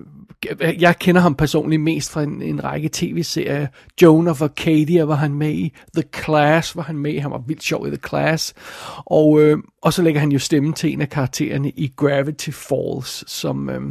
jeg 0.80 1.00
kender 1.00 1.22
ham 1.22 1.36
personligt 1.36 1.82
mest 1.82 2.12
fra 2.12 2.24
en, 2.24 2.42
en 2.42 2.64
række 2.64 2.90
tv-serier. 2.94 3.68
Joan 4.02 4.28
of 4.28 4.42
Arcadia 4.42 5.04
var 5.04 5.16
han 5.16 5.34
med 5.34 5.52
i. 5.52 5.74
The 5.96 6.04
Class 6.24 6.76
var 6.76 6.84
han 6.84 6.98
med 6.98 7.14
i. 7.14 7.18
Han 7.18 7.32
var 7.32 7.44
vildt 7.48 7.64
sjov 7.64 7.88
i 7.88 7.90
The 7.90 8.00
Class. 8.08 8.54
Og, 9.06 9.42
øh, 9.42 9.58
og 9.82 9.94
så 9.94 10.02
lægger 10.02 10.20
han 10.20 10.32
jo 10.32 10.40
stemme 10.40 10.74
til 10.74 10.94
en 10.94 11.02
af 11.02 11.10
karaktererne 11.10 11.70
i 11.70 11.94
Gravity 11.96 12.50
Falls, 12.50 13.32
som, 13.32 13.70
øh, 13.70 13.82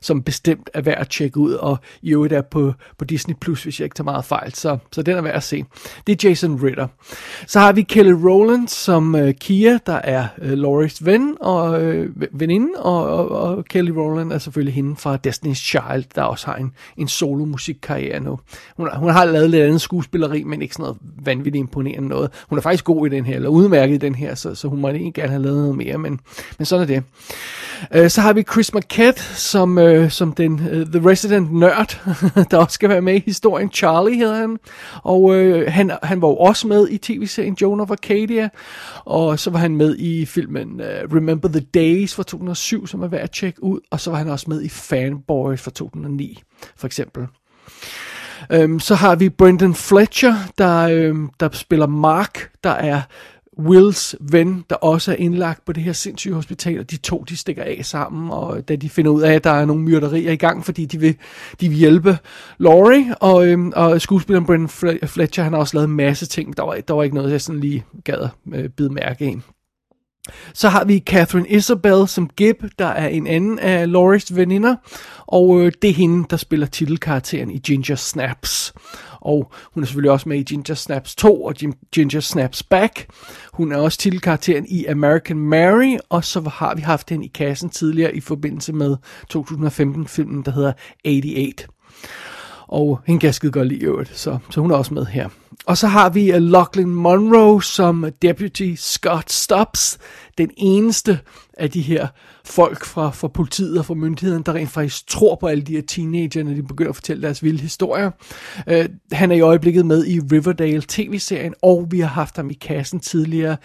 som 0.00 0.22
bestemt 0.22 0.70
er 0.74 0.80
værd 0.80 0.98
at 0.98 1.08
tjekke 1.08 1.38
ud, 1.38 1.52
og 1.52 1.78
i 2.02 2.12
øvrigt 2.12 2.32
er 2.32 2.42
på, 2.42 2.72
på 2.98 3.04
Disney+, 3.04 3.34
Plus, 3.40 3.62
hvis 3.62 3.80
jeg 3.80 3.84
ikke 3.84 3.94
tager 3.94 4.04
meget 4.04 4.24
fejl. 4.24 4.54
Så, 4.54 4.78
så 4.92 5.02
den 5.02 5.16
er 5.16 5.20
værd 5.20 5.34
at 5.34 5.42
se. 5.42 5.64
Det 6.06 6.24
er 6.24 6.28
Jason 6.28 6.62
Ritter. 6.62 6.86
Så 7.46 7.60
har 7.60 7.72
vi 7.72 7.82
Kelly 7.82 8.12
Rowland 8.12 8.68
som 8.68 9.14
øh, 9.14 9.34
Kia, 9.34 9.78
der 9.86 10.00
er 10.04 10.26
øh, 10.38 10.52
Loris 10.52 11.04
ven 11.04 11.36
og 11.40 11.82
øh, 11.82 12.10
veninde, 12.32 12.68
og, 12.76 13.04
og, 13.04 13.28
og 13.28 13.64
Kelly 13.64 13.90
Rowland 13.90 14.32
er 14.32 14.38
selvfølgelig 14.38 14.74
hende 14.74 14.96
fra 14.96 15.18
Destiny's 15.26 15.54
Child, 15.54 16.04
der 16.14 16.22
også 16.22 16.46
har 16.46 16.54
en, 16.54 16.72
en 16.96 17.08
solo-musikkarriere 17.08 18.20
nu. 18.20 18.38
Hun, 18.76 18.88
hun 18.96 19.10
har 19.10 19.24
lavet 19.24 19.50
lidt 19.50 19.62
andet 19.62 19.80
skuespilleri, 19.80 20.42
men 20.42 20.62
ikke 20.62 20.74
sådan 20.74 20.82
noget 20.82 20.98
vanvittigt 21.24 21.60
imponerende 21.60 22.08
noget. 22.08 22.30
Hun 22.48 22.58
er 22.58 22.62
faktisk 22.62 22.84
god 22.84 23.06
i 23.06 23.10
den 23.10 23.26
her, 23.26 23.34
eller 23.34 23.48
udmærket 23.48 23.94
i 23.94 23.98
den 23.98 24.14
her, 24.14 24.34
så, 24.34 24.54
så 24.54 24.68
hun 24.68 24.80
må 24.80 24.88
egentlig 24.88 25.14
gerne 25.14 25.30
have 25.30 25.42
lavet 25.42 25.58
noget 25.58 25.76
mere, 25.76 25.98
men, 25.98 26.20
men 26.58 26.66
sådan 26.66 26.82
er 26.82 26.86
det. 26.86 27.02
Øh, 27.94 28.10
så 28.10 28.20
har 28.20 28.32
vi 28.32 28.42
Chris 28.42 28.74
Marquette 28.74 29.22
som, 29.22 29.75
øh, 29.78 30.10
som 30.10 30.32
den 30.32 30.60
øh, 30.70 30.86
The 30.86 31.10
Resident 31.10 31.52
Nørd, 31.52 32.00
der 32.50 32.56
også 32.56 32.74
skal 32.74 32.88
være 32.88 33.00
med 33.00 33.14
i 33.14 33.22
historien. 33.26 33.70
Charlie 33.70 34.16
hedder 34.16 34.36
han, 34.36 34.58
og 35.02 35.36
øh, 35.36 35.72
han, 35.72 35.90
han 36.02 36.22
var 36.22 36.28
jo 36.28 36.36
også 36.36 36.66
med 36.66 36.88
i 36.90 36.98
tv-serien 36.98 37.56
Joan 37.62 37.80
of 37.80 37.90
Arcadia, 37.90 38.48
og 39.04 39.38
så 39.38 39.50
var 39.50 39.58
han 39.58 39.76
med 39.76 39.96
i 39.98 40.26
filmen 40.26 40.80
øh, 40.80 41.14
Remember 41.14 41.48
the 41.48 41.60
Days 41.60 42.14
fra 42.14 42.22
2007, 42.22 42.86
som 42.86 43.02
er 43.02 43.08
værd 43.08 43.22
at 43.22 43.30
tjekke 43.30 43.62
ud, 43.62 43.80
og 43.90 44.00
så 44.00 44.10
var 44.10 44.18
han 44.18 44.28
også 44.28 44.46
med 44.48 44.62
i 44.62 44.68
Fanboys 44.68 45.62
fra 45.62 45.70
2009, 45.70 46.42
for 46.76 46.86
eksempel. 46.86 47.26
Øhm, 48.52 48.80
så 48.80 48.94
har 48.94 49.16
vi 49.16 49.28
Brendan 49.28 49.74
Fletcher, 49.74 50.34
der, 50.58 50.88
øhm, 50.88 51.30
der 51.40 51.48
spiller 51.52 51.86
Mark, 51.86 52.50
der 52.64 52.70
er 52.70 53.02
Wills 53.58 54.16
ven, 54.20 54.64
der 54.70 54.76
også 54.76 55.12
er 55.12 55.16
indlagt 55.16 55.64
på 55.64 55.72
det 55.72 55.82
her 55.82 55.92
sindssyge 55.92 56.34
hospital, 56.34 56.78
og 56.80 56.90
de 56.90 56.96
to, 56.96 57.24
de 57.28 57.36
stikker 57.36 57.62
af 57.62 57.80
sammen, 57.82 58.30
og 58.30 58.68
da 58.68 58.76
de 58.76 58.88
finder 58.88 59.10
ud 59.10 59.22
af, 59.22 59.32
at 59.34 59.44
der 59.44 59.50
er 59.50 59.64
nogle 59.64 59.82
myrderier 59.82 60.32
i 60.32 60.36
gang, 60.36 60.64
fordi 60.64 60.84
de 60.84 61.00
vil, 61.00 61.16
de 61.60 61.68
vil 61.68 61.78
hjælpe 61.78 62.18
Laurie, 62.58 63.14
og, 63.20 63.46
øhm, 63.46 63.72
og 63.76 64.00
skuespilleren 64.00 64.46
Brendan 64.46 64.68
Fletcher, 65.08 65.44
han 65.44 65.52
har 65.52 65.60
også 65.60 65.76
lavet 65.76 65.88
en 65.88 65.96
masse 65.96 66.26
ting, 66.26 66.56
der 66.56 66.62
var, 66.62 66.74
der 66.88 66.94
var 66.94 67.02
ikke 67.02 67.16
noget, 67.16 67.32
jeg 67.32 67.40
sådan 67.40 67.60
lige 67.60 67.84
gad 68.04 68.28
øh, 68.54 68.68
bide 68.68 68.90
mærke 68.90 69.30
i. 69.30 69.36
Så 70.54 70.68
har 70.68 70.84
vi 70.84 71.02
Catherine 71.06 71.48
Isabel 71.48 72.08
som 72.08 72.30
Gib, 72.36 72.64
der 72.78 72.86
er 72.86 73.08
en 73.08 73.26
anden 73.26 73.58
af 73.58 73.92
Loris 73.92 74.36
veninder, 74.36 74.76
og 75.26 75.60
øh, 75.60 75.72
det 75.82 75.90
er 75.90 75.94
hende, 75.94 76.26
der 76.30 76.36
spiller 76.36 76.66
titelkarakteren 76.66 77.50
i 77.50 77.58
Ginger 77.58 77.96
Snaps. 77.96 78.74
Og 79.26 79.52
hun 79.74 79.82
er 79.82 79.86
selvfølgelig 79.86 80.10
også 80.10 80.28
med 80.28 80.38
i 80.38 80.42
Ginger 80.42 80.74
Snaps 80.74 81.16
2 81.16 81.44
og 81.44 81.54
Ginger 81.94 82.20
Snaps 82.20 82.62
Back. 82.62 83.06
Hun 83.52 83.72
er 83.72 83.76
også 83.76 83.98
titelkarakteren 83.98 84.66
i 84.68 84.84
American 84.84 85.38
Mary, 85.38 85.96
og 86.08 86.24
så 86.24 86.40
har 86.40 86.74
vi 86.74 86.80
haft 86.80 87.10
hende 87.10 87.24
i 87.24 87.30
kassen 87.34 87.70
tidligere 87.70 88.16
i 88.16 88.20
forbindelse 88.20 88.72
med 88.72 88.96
2015-filmen, 89.34 90.42
der 90.42 90.50
hedder 90.50 90.72
88. 91.04 91.66
Og 92.68 93.00
hende 93.06 93.20
kan 93.20 93.26
jeg 93.26 93.34
skide 93.34 93.52
godt 93.52 93.68
lide 93.68 93.84
øvrigt, 93.84 94.18
så, 94.18 94.38
så 94.50 94.60
hun 94.60 94.70
er 94.70 94.74
også 94.74 94.94
med 94.94 95.06
her. 95.06 95.28
Og 95.66 95.78
så 95.78 95.86
har 95.86 96.08
vi 96.08 96.34
uh, 96.34 96.42
Lachlan 96.42 96.88
Monroe 96.88 97.62
som 97.62 98.06
Deputy 98.22 98.74
Scott 98.76 99.32
Stubbs, 99.32 99.98
den 100.38 100.50
eneste 100.56 101.18
af 101.58 101.70
de 101.70 101.80
her 101.80 102.08
folk 102.44 102.84
fra, 102.84 103.10
fra 103.10 103.28
politiet 103.28 103.78
og 103.78 103.86
fra 103.86 103.94
myndighederne, 103.94 104.44
der 104.44 104.52
rent 104.52 104.70
faktisk 104.70 105.06
tror 105.06 105.34
på 105.34 105.46
alle 105.46 105.62
de 105.62 105.72
her 105.72 105.82
teenager, 105.88 106.44
når 106.44 106.54
de 106.54 106.62
begynder 106.62 106.90
at 106.90 106.96
fortælle 106.96 107.22
deres 107.22 107.42
vilde 107.42 107.60
historier. 107.60 108.10
Uh, 108.66 108.84
han 109.12 109.30
er 109.30 109.36
i 109.36 109.40
øjeblikket 109.40 109.86
med 109.86 110.06
i 110.06 110.20
Riverdale 110.32 110.82
tv-serien, 110.88 111.54
og 111.62 111.86
vi 111.90 112.00
har 112.00 112.08
haft 112.08 112.36
ham 112.36 112.50
i 112.50 112.54
kassen 112.54 113.00
tidligere 113.00 113.56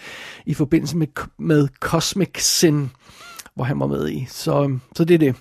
i 0.46 0.54
forbindelse 0.54 0.96
med, 0.96 1.06
med 1.38 1.68
Cosmic 1.80 2.30
Sin, 2.38 2.90
hvor 3.54 3.64
han 3.64 3.80
var 3.80 3.86
med 3.86 4.08
i. 4.08 4.26
Så, 4.30 4.78
så 4.96 5.04
det 5.04 5.14
er 5.14 5.18
det. 5.18 5.34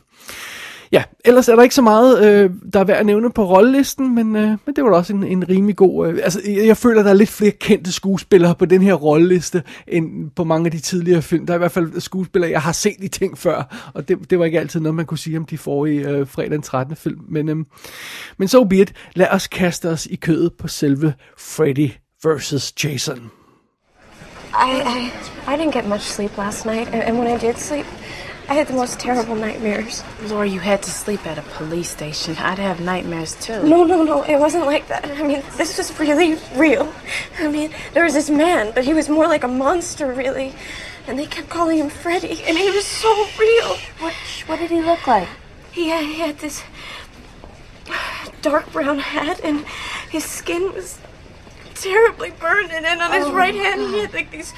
Ja, 0.92 1.04
ellers 1.26 1.50
er 1.50 1.56
der 1.56 1.64
ikke 1.64 1.76
så 1.76 1.82
meget, 1.82 2.26
øh, 2.26 2.50
der 2.74 2.80
er 2.80 2.84
værd 2.84 2.98
at 2.98 3.06
nævne 3.06 3.32
på 3.32 3.46
rollelisten, 3.46 4.16
men, 4.16 4.36
øh, 4.36 4.58
men 4.66 4.76
det 4.76 4.84
var 4.84 4.90
da 4.90 4.96
også 4.96 5.14
en, 5.14 5.24
en 5.24 5.50
rimelig 5.50 5.76
god... 5.76 6.08
Øh, 6.08 6.20
altså, 6.24 6.42
jeg, 6.46 6.68
jeg 6.68 6.78
føler, 6.78 7.04
der 7.04 7.10
er 7.10 7.14
lidt 7.14 7.30
flere 7.30 7.52
kendte 7.52 7.92
skuespillere 7.92 8.56
på 8.56 8.66
den 8.66 8.82
her 8.82 8.94
rolleliste, 8.94 9.64
end 9.88 10.32
på 10.36 10.44
mange 10.44 10.66
af 10.66 10.72
de 10.72 10.80
tidligere 10.80 11.22
film. 11.22 11.46
Der 11.46 11.54
er 11.54 11.58
i 11.58 11.60
hvert 11.60 11.72
fald 11.72 12.00
skuespillere, 12.00 12.52
jeg 12.52 12.62
har 12.62 12.72
set 12.72 12.98
i 13.00 13.08
ting 13.08 13.38
før, 13.38 13.92
og 13.94 14.08
det, 14.08 14.30
det 14.30 14.40
var 14.40 14.46
ikke 14.46 14.60
altid 14.60 14.80
noget, 14.80 14.96
man 14.96 15.06
kunne 15.06 15.18
sige 15.18 15.38
om 15.38 15.46
de 15.46 15.58
forrige 15.58 16.10
øh, 16.10 16.28
fredag 16.28 16.52
den 16.52 16.62
13. 16.62 16.96
film. 16.96 17.20
Men, 17.30 17.50
øh, 17.50 17.56
men 18.38 18.48
so 18.48 18.64
be 18.64 18.78
it. 18.78 18.94
Lad 19.16 19.28
os 19.32 19.48
kaste 19.48 19.90
os 19.90 20.06
i 20.06 20.16
kødet 20.16 20.54
på 20.54 20.68
selve 20.68 21.14
Freddy 21.38 21.90
versus 22.24 22.74
Jason. 22.84 23.32
I, 24.54 24.82
I, 24.82 25.12
I 25.48 25.58
didn't 25.58 25.72
get 25.72 25.88
much 25.88 26.02
sleep 26.02 26.38
last 26.38 26.66
night, 26.66 26.88
and 26.94 27.18
when 27.18 27.28
I 27.28 27.38
did 27.38 27.56
sleep, 27.56 27.86
I 28.52 28.56
had 28.56 28.68
the 28.68 28.74
most 28.74 29.00
terrible 29.00 29.36
nightmares. 29.36 30.04
Laura, 30.24 30.46
you 30.46 30.60
had 30.60 30.84
to 30.84 30.92
sleep 30.92 31.26
at 31.26 31.38
a 31.38 31.42
police 31.42 31.90
station. 31.90 32.36
I'd 32.36 32.60
have 32.60 32.82
nightmares 32.82 33.34
too. 33.36 33.64
No, 33.64 33.86
no, 33.86 34.04
no. 34.04 34.24
It 34.24 34.38
wasn't 34.38 34.66
like 34.66 34.90
that. 34.90 35.06
I 35.06 35.24
mean, 35.24 35.42
this 35.56 35.78
was 35.78 35.98
really 35.98 36.38
real. 36.58 36.94
I 37.40 37.48
mean, 37.48 37.72
there 37.94 38.04
was 38.04 38.14
this 38.14 38.30
man, 38.30 38.74
but 38.76 38.84
he 38.84 38.94
was 38.94 39.08
more 39.08 39.26
like 39.26 39.46
a 39.46 39.48
monster, 39.48 40.12
really. 40.12 40.54
And 41.08 41.18
they 41.18 41.28
kept 41.28 41.48
calling 41.48 41.78
him 41.78 41.90
Freddy, 41.90 42.44
and 42.44 42.58
he 42.58 42.70
was 42.72 42.86
so 42.86 43.26
real. 43.40 43.78
What? 44.00 44.14
What 44.48 44.60
did 44.60 44.70
he 44.70 44.82
look 44.82 45.08
like? 45.08 45.30
He 45.72 45.88
had, 45.88 46.04
he 46.04 46.20
had 46.20 46.40
this 46.40 46.62
dark 48.42 48.70
brown 48.74 49.00
hat, 49.00 49.40
and 49.46 49.66
his 50.10 50.26
skin 50.26 50.74
was 50.74 51.00
terribly 51.76 52.32
burned, 52.32 52.72
and 52.72 52.84
then 52.84 53.02
on 53.02 53.14
his 53.14 53.28
oh, 53.28 53.34
right 53.34 53.56
hand 53.56 53.80
he 53.80 54.00
had 54.00 54.14
like 54.14 54.30
these 54.30 54.54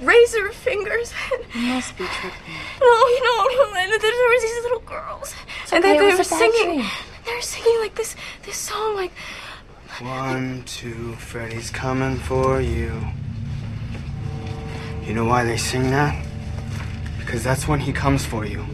razor 0.00 0.50
fingers. 0.50 1.12
You 1.54 1.60
must 1.62 1.96
be 1.96 2.04
tripping. 2.04 2.54
No, 2.80 2.86
no, 2.86 3.48
no. 3.48 3.74
And 3.76 3.92
there 3.92 4.28
were 4.28 4.40
these 4.40 4.62
little 4.62 4.80
girls, 4.80 5.34
it's 5.62 5.72
and 5.72 5.84
okay, 5.84 5.98
they, 5.98 6.10
they 6.10 6.16
were 6.16 6.24
singing. 6.24 6.78
Dream. 6.78 6.90
They 7.26 7.34
were 7.34 7.42
singing 7.42 7.80
like 7.80 7.94
this, 7.94 8.16
this 8.44 8.56
song, 8.56 8.96
like. 8.96 9.12
One, 10.00 10.62
two, 10.64 11.14
Freddy's 11.16 11.70
coming 11.70 12.16
for 12.16 12.60
you. 12.60 12.92
You 15.04 15.14
know 15.14 15.24
why 15.24 15.44
they 15.44 15.56
sing 15.56 15.90
that? 15.90 16.24
Because 17.18 17.42
that's 17.44 17.68
when 17.68 17.80
he 17.80 17.92
comes 17.92 18.24
for 18.24 18.46
you. 18.46 18.64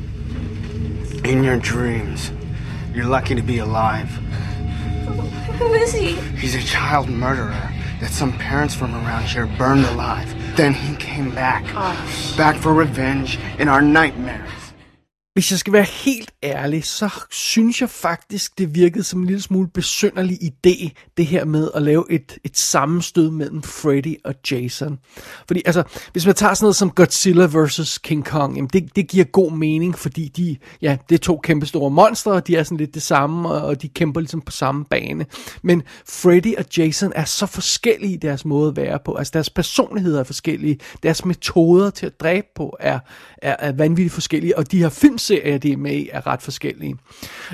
In 1.25 1.43
your 1.43 1.57
dreams. 1.57 2.31
You're 2.95 3.07
lucky 3.07 3.35
to 3.35 3.43
be 3.43 3.59
alive. 3.59 4.09
Who 5.59 5.73
is 5.75 5.93
he? 5.93 6.13
He's 6.39 6.55
a 6.55 6.63
child 6.63 7.09
murderer 7.09 7.73
that 8.01 8.11
some 8.11 8.33
parents 8.33 8.75
from 8.75 8.95
around 8.95 9.25
here 9.25 9.47
burned 9.47 9.85
alive. 9.87 10.33
Then 10.57 10.73
he 10.73 10.97
came 10.97 11.35
back. 11.35 11.65
Ah. 11.75 12.35
Back 12.37 12.57
for 12.57 12.73
revenge 12.73 13.39
in 13.59 13.69
our 13.69 13.83
nightmares. 13.83 14.56
Hvis 15.37 15.51
jeg 15.51 15.59
skal 15.59 15.73
være 15.73 15.87
helt 16.05 16.31
ærlig, 16.43 16.85
så 16.85 17.11
synes 17.31 17.81
jeg 17.81 17.91
faktisk, 17.91 18.59
det 18.59 18.75
virkede 18.75 19.05
som 19.05 19.21
en 19.21 19.27
lille 19.27 19.43
smule 19.43 19.69
besynderlig 19.69 20.39
idé, 20.43 20.91
det 21.17 21.27
her 21.27 21.45
med 21.45 21.71
at 21.75 21.83
lave 21.83 22.05
et, 22.11 22.39
et 22.45 22.59
sammenstød 22.59 23.31
mellem 23.31 23.63
Freddy 23.63 24.15
og 24.25 24.35
Jason. 24.51 24.99
Fordi 25.47 25.63
altså, 25.67 25.83
hvis 26.13 26.27
man 26.27 26.35
tager 26.35 26.55
sådan 26.55 26.65
noget 26.65 26.77
som 26.77 26.91
Godzilla 26.91 27.47
vs. 27.47 27.99
King 27.99 28.25
Kong, 28.25 28.57
jamen 28.57 28.71
det, 28.73 28.97
det 28.97 29.09
giver 29.09 29.25
god 29.25 29.53
mening, 29.53 29.99
fordi 29.99 30.29
de, 30.29 30.57
ja, 30.83 30.97
det 31.09 31.15
er 31.15 31.19
to 31.19 31.41
kæmpe 31.43 31.67
store 31.67 31.91
monstre, 31.91 32.33
og 32.33 32.47
de 32.47 32.57
er 32.57 32.63
sådan 32.63 32.79
lidt 32.79 32.95
det 32.95 33.03
samme, 33.03 33.49
og 33.49 33.83
de 33.83 33.89
kæmper 33.89 34.21
ligesom 34.21 34.41
på 34.41 34.53
samme 34.53 34.85
bane. 34.85 35.27
Men 35.63 35.83
Freddy 36.09 36.57
og 36.59 36.65
Jason 36.77 37.13
er 37.15 37.25
så 37.25 37.47
forskellige 37.47 38.13
i 38.13 38.17
deres 38.17 38.45
måde 38.45 38.69
at 38.69 38.77
være 38.77 38.99
på. 39.05 39.15
Altså 39.15 39.31
deres 39.35 39.51
personligheder 39.51 40.21
er 40.21 40.25
forskellige, 40.25 40.79
deres 41.03 41.25
metoder 41.25 41.91
til 41.91 42.07
at 42.07 42.21
dræbe 42.21 42.47
på 42.57 42.77
er, 42.81 42.99
er, 43.43 43.57
er 43.59 43.73
vanvittigt 43.73 44.15
forskellige, 44.15 44.59
og 44.59 44.73
de 44.73 44.79
her 44.79 44.89
films 44.89 45.26
serier, 45.27 45.59
de 45.59 45.73
er 45.73 45.77
med 45.77 45.93
i, 45.93 46.09
er 46.13 46.27
ret 46.27 46.43
forskellige. 46.43 46.97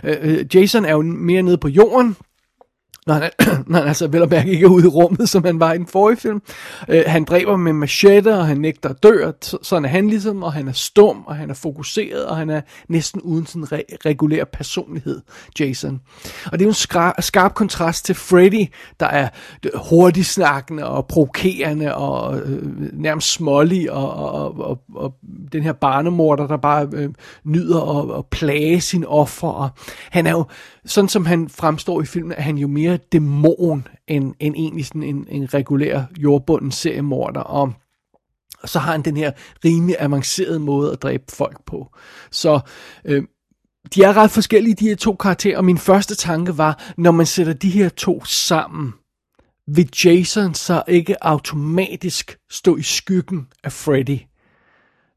Øh, 0.05 0.17
øh, 0.23 0.47
Jason 0.55 0.85
er 0.85 0.93
jo 0.93 1.03
mere 1.03 1.43
nede 1.43 1.59
på 1.59 1.69
jorden, 1.69 2.17
når 3.07 3.15
han, 3.15 3.31
når 3.67 3.79
han 3.79 3.89
altså 3.89 4.09
vel 4.09 4.23
og 4.23 4.29
mærke 4.29 4.51
ikke 4.51 4.65
er 4.65 4.71
ude 4.71 4.85
i 4.85 4.89
rummet, 4.89 5.29
som 5.29 5.45
han 5.45 5.61
var 5.61 5.73
i 5.73 5.79
den 5.79 5.87
forrige 5.87 6.17
film. 6.17 6.43
Øh, 6.89 7.03
han 7.07 7.25
dræber 7.25 7.57
med 7.57 7.73
machete, 7.73 8.35
og 8.35 8.47
han 8.47 8.57
nægter 8.57 8.89
at 8.89 9.03
dø, 9.03 9.27
og 9.27 9.35
sådan 9.63 9.85
er 9.85 9.89
han 9.89 10.09
ligesom, 10.09 10.43
og 10.43 10.53
han 10.53 10.69
er 10.69 10.73
stum, 10.73 11.25
og 11.27 11.37
han 11.37 11.51
er 11.51 11.55
fokuseret, 11.55 12.27
og 12.27 12.37
han 12.37 12.51
er 12.51 12.61
næsten 12.89 13.21
uden 13.21 13.47
sin 13.47 13.65
re- 13.65 13.97
regulær 14.07 14.45
personlighed, 14.45 15.21
Jason. 15.61 16.01
Og 16.45 16.53
det 16.53 16.61
er 16.61 16.65
jo 16.65 16.71
en 16.71 16.75
skra- 16.75 17.21
skarp 17.21 17.55
kontrast 17.55 18.05
til 18.05 18.15
Freddy, 18.15 18.67
der 19.01 19.07
er 19.07 19.29
hurtigt 19.75 20.27
snakkende 20.27 20.87
og 20.87 21.07
provokerende 21.07 21.95
og 21.95 22.39
øh, 22.39 22.63
nærmest 22.93 23.33
smålig, 23.33 23.93
og, 23.93 24.13
og, 24.13 24.61
og, 24.61 24.79
og 24.95 25.15
den 25.53 25.63
her 25.63 25.73
barnemorder, 25.73 26.47
der 26.47 26.57
bare 26.57 26.89
øh, 26.93 27.09
nyder 27.45 28.13
at, 28.13 28.19
at 28.19 28.27
plage 28.27 28.81
sin 28.81 29.05
offer. 29.05 29.49
Og 29.49 29.71
han 30.11 30.27
er 30.27 30.31
jo, 30.31 30.45
sådan 30.85 31.09
som 31.09 31.27
han 31.27 31.49
fremstår 31.49 32.03
i 32.03 32.05
filmen, 32.05 32.33
er 32.33 32.43
han 32.43 32.59
jo 32.59 32.69
mere 32.69 32.92
dæmon 32.97 33.87
end, 34.09 34.35
end 34.41 34.55
egentlig 34.55 34.87
sådan 34.87 35.03
en, 35.03 35.27
en 35.29 35.55
regulær 35.55 36.03
jordbunden 36.19 36.71
seriemorder. 36.71 37.41
Og 37.41 37.73
så 38.65 38.79
har 38.79 38.93
han 38.93 39.03
den 39.03 39.17
her 39.17 39.33
rimelig 39.65 39.97
avancerede 39.99 40.59
måde 40.59 40.93
at 40.93 41.03
dræbe 41.03 41.25
folk 41.29 41.65
på. 41.67 41.89
Så 42.31 42.61
øh, 43.05 43.23
de 43.95 44.03
er 44.03 44.17
ret 44.17 44.31
forskellige, 44.31 44.75
de 44.75 44.89
her 44.89 44.97
to 44.97 45.15
karakterer, 45.15 45.59
og 45.59 45.65
min 45.65 45.79
første 45.79 46.15
tanke 46.15 46.59
var, 46.59 46.93
når 46.97 47.11
man 47.11 47.27
sætter 47.27 47.53
de 47.53 47.71
her 47.71 47.89
to 47.89 48.25
sammen, 48.25 48.93
vil 49.67 49.91
Jason 50.05 50.55
så 50.55 50.83
ikke 50.89 51.25
automatisk 51.25 52.39
stå 52.51 52.77
i 52.77 52.83
skyggen 52.83 53.47
af 53.65 53.73
Freddy? 53.73 54.19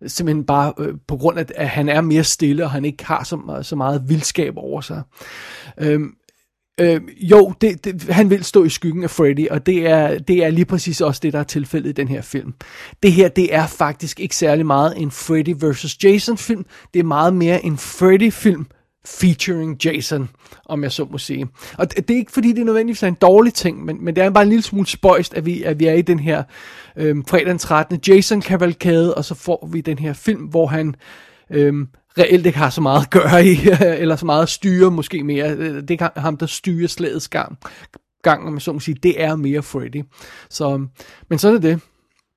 Simpelthen 0.08 0.46
bare 0.46 0.74
øh, 0.80 0.94
på 1.08 1.18
grund 1.18 1.40
af, 1.40 1.46
at 1.56 1.70
han 1.70 1.90
er 1.90 2.02
mere 2.02 2.24
stille, 2.24 2.64
og 2.64 2.72
han 2.72 2.86
ikke 2.86 3.06
har 3.06 3.24
så, 3.24 3.60
så 3.62 3.76
meget 3.76 4.10
vildskab 4.10 4.58
over 4.58 4.82
sig. 4.82 5.02
Øhm, 5.78 6.14
Øh, 6.80 7.02
jo, 7.18 7.54
det, 7.62 7.86
det, 7.86 8.04
han 8.04 8.30
vil 8.30 8.44
stå 8.44 8.64
i 8.64 8.70
skyggen 8.70 9.04
af 9.04 9.10
Freddy, 9.10 9.48
og 9.48 9.66
det 9.66 9.88
er, 9.88 10.20
det 10.20 10.46
er 10.46 10.50
lige 10.50 10.66
præcis 10.66 11.02
også 11.02 11.20
det, 11.24 11.34
der 11.34 11.40
er 11.40 11.44
tilfældet 11.44 11.90
i 11.90 11.94
den 11.94 12.08
her 12.08 12.22
film. 12.22 12.54
Det 13.04 13.12
her, 13.12 13.28
det 13.28 13.56
er 13.56 13.68
faktisk 13.68 14.20
ikke 14.20 14.36
særlig 14.36 14.66
meget 14.66 14.94
en 14.98 15.12
Freddy 15.12 15.56
vs. 15.64 16.04
Jason 16.04 16.38
film, 16.38 16.66
det 16.94 17.00
er 17.00 17.04
meget 17.04 17.34
mere 17.34 17.66
en 17.66 17.78
Freddy 17.78 18.32
film 18.32 18.66
featuring 19.06 19.86
Jason, 19.86 20.30
om 20.66 20.84
jeg 20.84 20.92
så 20.92 21.08
må 21.12 21.18
sige. 21.18 21.48
Og 21.78 21.92
det, 21.92 22.08
det 22.08 22.14
er 22.14 22.18
ikke 22.18 22.32
fordi, 22.32 22.54
det 22.54 22.60
er 22.60 22.66
nødvendigvis 22.66 23.04
en 23.04 23.14
dårlig 23.14 23.54
ting, 23.54 23.86
men, 23.86 24.06
men 24.06 24.16
det 24.16 24.24
er 24.24 24.30
bare 24.30 24.44
en 24.44 24.50
lille 24.50 24.64
smule 24.64 24.88
spøjst, 24.88 25.34
at 25.34 25.46
vi, 25.46 25.64
at 25.64 25.80
vi 25.80 25.86
er 25.86 25.94
i 25.94 26.02
den 26.02 26.20
her 26.20 26.44
øh, 26.96 27.16
fredag 27.28 27.48
den 27.48 27.58
13. 27.58 28.00
Jason-kavalkade, 28.08 29.16
og 29.16 29.26
så 29.26 29.36
får 29.36 29.70
vi 29.72 29.82
den 29.82 30.00
her 30.00 30.14
film, 30.14 30.42
hvor 30.42 30.68
han... 30.68 30.96
Øh, 31.50 31.74
reelt 32.18 32.46
ikke 32.46 32.58
har 32.58 32.70
så 32.70 32.82
meget 32.82 33.02
at 33.02 33.10
gøre 33.10 33.46
i, 33.46 33.58
eller 34.02 34.16
så 34.16 34.26
meget 34.26 34.44
at 34.44 34.50
styre 34.50 34.92
måske 34.92 35.24
mere. 35.24 35.82
Det 35.82 36.02
er 36.02 36.20
ham, 36.20 36.38
der 36.38 36.46
styrer 36.46 36.88
slagets 36.88 37.28
gang, 37.28 37.58
gang 38.24 38.48
om 38.48 38.60
så 38.60 38.72
må 38.72 38.80
sige. 38.80 38.98
Det 39.04 39.22
er 39.22 39.36
mere 39.36 39.64
Freddy. 39.64 40.04
Så, 40.50 40.86
men 41.30 41.40
så 41.40 41.54
er 41.54 41.58
det. 41.58 41.80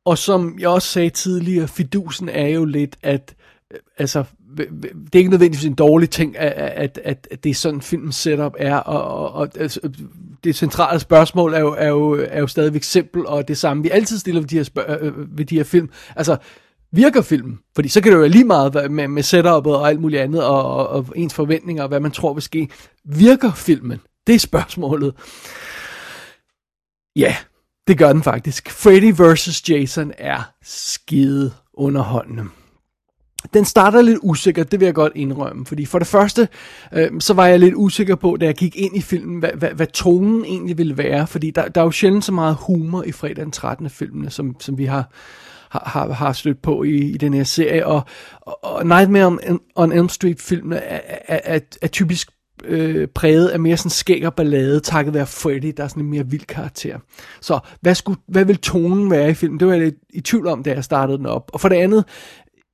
Og 0.05 0.19
som 0.19 0.57
jeg 0.59 0.69
også 0.69 0.89
sagde 0.89 1.11
tidligere, 1.11 1.69
fidusen 1.69 2.29
er 2.29 2.47
jo 2.47 2.65
lidt, 2.65 2.97
at 3.03 3.35
øh, 3.73 3.79
altså, 3.99 4.25
det 4.57 5.15
er 5.15 5.19
ikke 5.19 5.31
nødvendigvis 5.31 5.65
en 5.67 5.75
dårlig 5.75 6.11
ting, 6.11 6.39
at, 6.39 6.53
at, 6.53 7.01
at, 7.05 7.29
at 7.31 7.45
det 7.45 7.51
er 7.51 7.55
sådan 7.55 7.81
filmens 7.81 8.17
setup 8.17 8.55
er, 8.59 8.77
og, 8.77 9.03
og, 9.05 9.33
og 9.33 9.49
altså, 9.57 9.81
det 10.45 10.57
centrale 10.57 11.01
spørgsmål 11.01 11.55
er 11.55 11.61
jo, 11.61 11.75
er, 11.79 11.89
jo, 11.89 12.27
er 12.29 12.41
jo 12.41 12.47
stadigvæk 12.47 12.83
simpelt, 12.83 13.27
og 13.27 13.49
det 13.49 13.59
samme 13.59 13.83
vi 13.83 13.91
altid 13.91 14.19
stiller 14.19 14.41
ved 14.41 14.49
de 14.49 14.57
her, 14.57 14.63
spørg- 14.63 15.03
øh, 15.03 15.07
øh, 15.07 15.39
ved 15.39 15.45
de 15.45 15.57
her 15.57 15.65
film. 15.65 15.91
Altså, 16.17 16.37
virker 16.93 17.23
filmen? 17.23 17.59
Fordi 17.75 17.89
så 17.89 18.01
kan 18.01 18.13
det 18.13 18.19
jo 18.19 18.29
lige 18.29 18.45
meget 18.45 18.91
med, 18.91 19.09
med 19.09 19.23
setupet 19.23 19.77
og 19.77 19.89
alt 19.89 20.01
muligt 20.01 20.23
andet, 20.23 20.45
og, 20.45 20.77
og, 20.77 20.89
og 20.89 21.07
ens 21.17 21.35
forventninger 21.35 21.83
og 21.83 21.89
hvad 21.89 22.01
man 22.01 22.11
tror 22.11 22.35
vil 22.35 22.43
ske. 22.43 22.69
Virker 23.05 23.53
filmen? 23.53 24.01
Det 24.27 24.35
er 24.35 24.39
spørgsmålet. 24.39 25.15
Ja, 27.17 27.37
det 27.89 27.99
gør 27.99 28.13
den 28.13 28.23
faktisk. 28.23 28.71
Freddy 28.71 29.13
vs. 29.13 29.71
Jason 29.71 30.13
er 30.19 30.53
skide 30.63 31.53
underholdende. 31.75 32.45
Den 33.55 33.65
starter 33.65 34.03
lidt 34.03 34.19
usikker, 34.23 34.65
det 34.65 34.81
vil 34.81 34.87
jeg 34.87 34.95
godt 34.95 35.13
indrømme, 35.17 35.67
fordi 35.67 35.87
for 35.87 35.99
det 35.99 36.09
første, 36.09 36.49
øh, 36.93 37.11
så 37.21 37.35
var 37.35 37.47
jeg 37.47 37.59
lidt 37.59 37.75
usikker 37.75 38.15
på, 38.15 38.37
da 38.41 38.47
jeg 38.47 38.55
gik 38.55 38.77
ind 38.77 38.97
i 38.97 39.01
filmen, 39.01 39.39
hvad, 39.39 39.51
hvad, 39.55 39.71
hvad 39.71 39.87
tonen 39.87 40.45
egentlig 40.45 40.79
ville 40.79 40.99
være, 40.99 41.27
fordi 41.27 41.51
der, 41.51 41.69
der 41.69 41.81
er 41.81 41.85
jo 41.85 41.91
sjældent 41.91 42.25
så 42.25 42.33
meget 42.33 42.57
humor 42.61 43.03
i 43.03 43.13
fredag 43.13 43.45
den 43.45 43.53
13. 43.53 43.91
filmene, 43.91 44.31
som, 44.31 44.57
som 44.61 44.79
vi 44.79 44.85
har, 44.85 45.11
har, 45.71 45.83
har, 45.87 46.13
har 46.13 46.33
stødt 46.33 46.63
på 46.63 46.83
i, 46.83 46.97
i 46.97 47.17
den 47.17 47.35
her 47.35 47.45
serie, 47.45 47.87
og, 47.87 48.03
og, 48.41 48.87
Nightmare 48.87 49.27
on, 49.27 49.61
on 49.75 49.93
Elm 49.93 50.09
Street 50.09 50.41
filmene 50.41 50.77
er, 50.77 51.01
er, 51.29 51.41
er, 51.45 51.61
er 51.83 51.89
typisk 51.89 52.31
øh, 52.65 53.09
præget 53.09 53.49
af 53.49 53.61
mere 53.61 53.77
sådan 53.77 53.91
skæg 53.91 54.27
og 54.27 54.35
ballade, 54.35 54.81
takket 54.81 55.15
være 55.15 55.27
Freddy, 55.27 55.73
der 55.77 55.85
er 55.85 55.89
sådan 55.89 56.03
en 56.03 56.11
mere 56.11 56.27
vild 56.27 56.47
karakter. 56.47 56.99
Så 57.41 57.59
hvad, 57.81 57.95
skulle, 57.95 58.21
hvad 58.29 58.45
vil 58.45 58.59
tonen 58.59 59.11
være 59.11 59.31
i 59.31 59.35
filmen? 59.35 59.61
Det 59.61 59.69
var 59.69 59.75
jeg 59.75 59.83
lidt 59.83 59.97
i 60.11 60.21
tvivl 60.21 60.47
om, 60.47 60.63
da 60.63 60.73
jeg 60.73 60.85
startede 60.85 61.19
den 61.19 61.27
op. 61.27 61.51
Og 61.53 61.61
for 61.61 61.69
det 61.69 61.77
andet, 61.77 62.05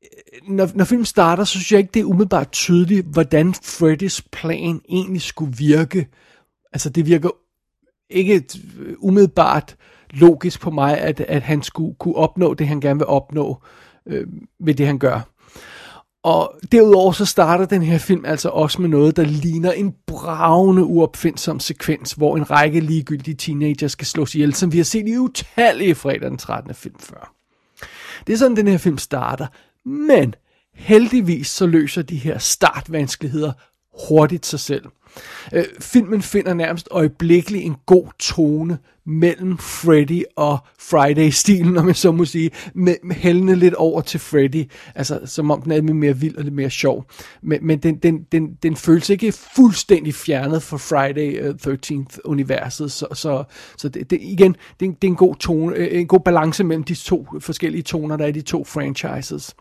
øh, 0.03 0.55
når, 0.55 0.71
når 0.75 0.85
filmen 0.85 1.05
starter, 1.05 1.45
så 1.45 1.51
synes 1.51 1.73
jeg 1.73 1.79
ikke, 1.79 1.91
det 1.95 2.01
er 2.01 2.05
umiddelbart 2.05 2.53
tydeligt, 2.53 3.07
hvordan 3.07 3.55
Freddys 3.55 4.23
plan 4.33 4.81
egentlig 4.89 5.23
skulle 5.23 5.57
virke. 5.57 6.09
Altså, 6.73 6.91
det 6.91 7.07
virker 7.07 7.31
ikke 8.11 8.45
umiddelbart 8.99 9.77
logisk 10.15 10.61
på 10.61 10.71
mig, 10.71 10.99
at, 10.99 11.21
at 11.21 11.43
han 11.43 11.63
skulle 11.63 11.95
kunne 11.95 12.17
opnå 12.17 12.55
det, 12.55 12.69
han 12.69 12.81
gerne 12.81 12.99
vil 12.99 13.07
opnå 13.07 13.63
øh, 14.07 14.27
ved 14.61 14.75
det, 14.75 14.87
han 14.87 14.99
gør. 14.99 15.21
Og 16.25 16.55
derudover 16.73 17.13
så 17.13 17.25
starter 17.25 17.65
den 17.65 17.83
her 17.83 17.99
film 17.99 18.25
altså 18.25 18.49
også 18.49 18.81
med 18.83 18.89
noget, 18.89 19.17
der 19.17 19.25
ligner 19.25 19.73
en 19.73 19.95
bravende 20.07 20.85
uopfindsom 20.85 21.61
sekvens, 21.61 22.13
hvor 22.13 22.37
en 22.37 22.51
række 22.51 22.81
ligegyldige 22.81 23.35
teenager 23.35 23.89
skal 23.89 24.07
slås 24.07 24.35
ihjel, 24.35 24.55
som 24.55 24.73
vi 24.73 24.77
har 24.77 24.85
set 24.85 25.09
i 25.09 25.19
utallige 25.19 25.95
fredag 25.95 26.31
den 26.31 26.39
13. 26.39 26.75
film 26.75 26.99
før. 26.99 27.35
Det 28.27 28.33
er 28.33 28.37
sådan, 28.37 28.57
den 28.57 28.69
her 28.69 28.79
film 28.79 28.99
starter. 28.99 29.47
Men 29.89 30.35
heldigvis 30.75 31.47
så 31.47 31.67
løser 31.67 32.03
de 32.03 32.17
her 32.17 32.39
startvanskeligheder 32.39 33.53
hurtigt 34.09 34.47
sig 34.47 34.61
selv. 34.61 34.85
Øh, 35.53 35.65
filmen 35.81 36.23
finder 36.23 36.55
nærmest 36.55 36.89
øjeblikkeligt 36.91 37.65
en 37.65 37.77
god 37.87 38.07
tone 38.19 38.79
mellem 39.07 39.59
Freddy 39.59 40.23
og 40.37 40.59
Friday-stilen, 40.79 41.77
om 41.77 41.87
jeg 41.87 41.97
så 41.97 42.13
må 42.13 42.25
sige, 42.25 42.51
med, 42.75 42.95
med 43.05 43.17
hældende 43.17 43.57
lidt 43.57 43.75
over 43.75 44.01
til 44.01 44.21
Freddy, 44.21 44.71
altså 44.95 45.21
som 45.25 45.51
om 45.51 45.63
den 45.63 45.73
er 45.73 45.81
lidt 45.81 45.97
mere 45.97 46.17
vild 46.17 46.37
og 46.37 46.45
lidt 46.45 46.55
mere 46.55 46.71
sjov. 46.71 47.05
Men, 47.43 47.67
men 47.67 47.79
den, 47.79 47.97
den, 47.97 48.27
den, 48.33 48.55
den 48.63 48.77
føles 48.77 49.11
ikke 49.11 49.33
fuldstændig 49.57 50.15
fjernet 50.15 50.63
fra 50.63 50.77
Friday 50.77 51.41
øh, 51.41 51.55
uh, 51.67 51.75
13th-universet, 51.77 52.93
så, 52.93 53.07
så, 53.13 53.45
så 53.77 53.89
det, 53.89 54.11
det, 54.11 54.19
igen, 54.23 54.57
det, 54.81 54.81
det 54.81 55.09
er 55.09 55.11
en 55.11 55.17
god 55.17 55.35
tone, 55.35 55.77
øh, 55.77 56.01
en 56.01 56.07
god 56.07 56.21
balance 56.21 56.65
mellem 56.65 56.85
de 56.85 56.95
to 56.95 57.27
forskellige 57.41 57.83
toner, 57.83 58.17
der 58.17 58.25
er 58.25 58.29
i 58.29 58.33
de 58.33 58.43
to 58.43 58.65
franchises. 58.65 59.55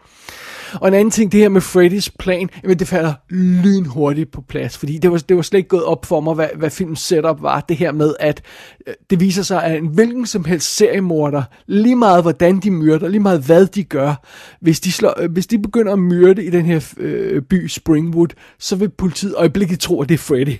Og 0.74 0.88
en 0.88 0.94
anden 0.94 1.12
ting, 1.12 1.32
det 1.32 1.40
her 1.40 1.50
med 1.50 1.62
Freddys 1.62 2.10
plan, 2.10 2.50
jamen 2.64 2.80
det 2.80 2.88
falder 2.88 3.14
lynhurtigt 3.30 4.32
på 4.32 4.42
plads, 4.42 4.78
fordi 4.78 4.98
det 4.98 5.12
var, 5.12 5.18
det 5.18 5.36
var 5.36 5.42
slet 5.42 5.58
ikke 5.58 5.70
gået 5.70 5.84
op 5.84 6.06
for 6.06 6.20
mig, 6.20 6.34
hvad, 6.34 6.48
hvad 6.56 6.70
filmens 6.70 7.00
setup 7.00 7.42
var, 7.42 7.60
det 7.60 7.78
her 7.78 7.92
med, 7.92 8.16
at 8.20 8.42
øh, 8.88 8.94
det 9.10 9.20
viser 9.20 9.33
sig, 9.42 9.64
at 9.64 9.78
en 9.78 9.88
hvilken 9.88 10.26
som 10.26 10.46
helst 10.46 10.76
seriemorder, 10.76 11.44
lige 11.68 11.96
meget 11.96 12.24
hvordan 12.24 12.60
de 12.60 12.72
myrder, 12.72 13.08
lige 13.08 13.20
meget 13.20 13.42
hvad 13.42 13.66
de 13.66 13.84
gør, 13.84 14.26
hvis 14.62 14.80
de, 14.80 14.92
slår, 14.92 15.22
øh, 15.22 15.32
hvis 15.32 15.48
de 15.48 15.60
begynder 15.60 15.94
at 15.94 16.00
myrde 16.00 16.44
i 16.46 16.50
den 16.50 16.66
her 16.66 16.94
øh, 16.98 17.42
by 17.42 17.68
Springwood, 17.68 18.28
så 18.60 18.76
vil 18.76 18.90
politiet 18.90 19.36
øjeblikket 19.36 19.80
tro, 19.80 20.02
at 20.02 20.10
det 20.10 20.16
er 20.16 20.20
Freddy. 20.20 20.54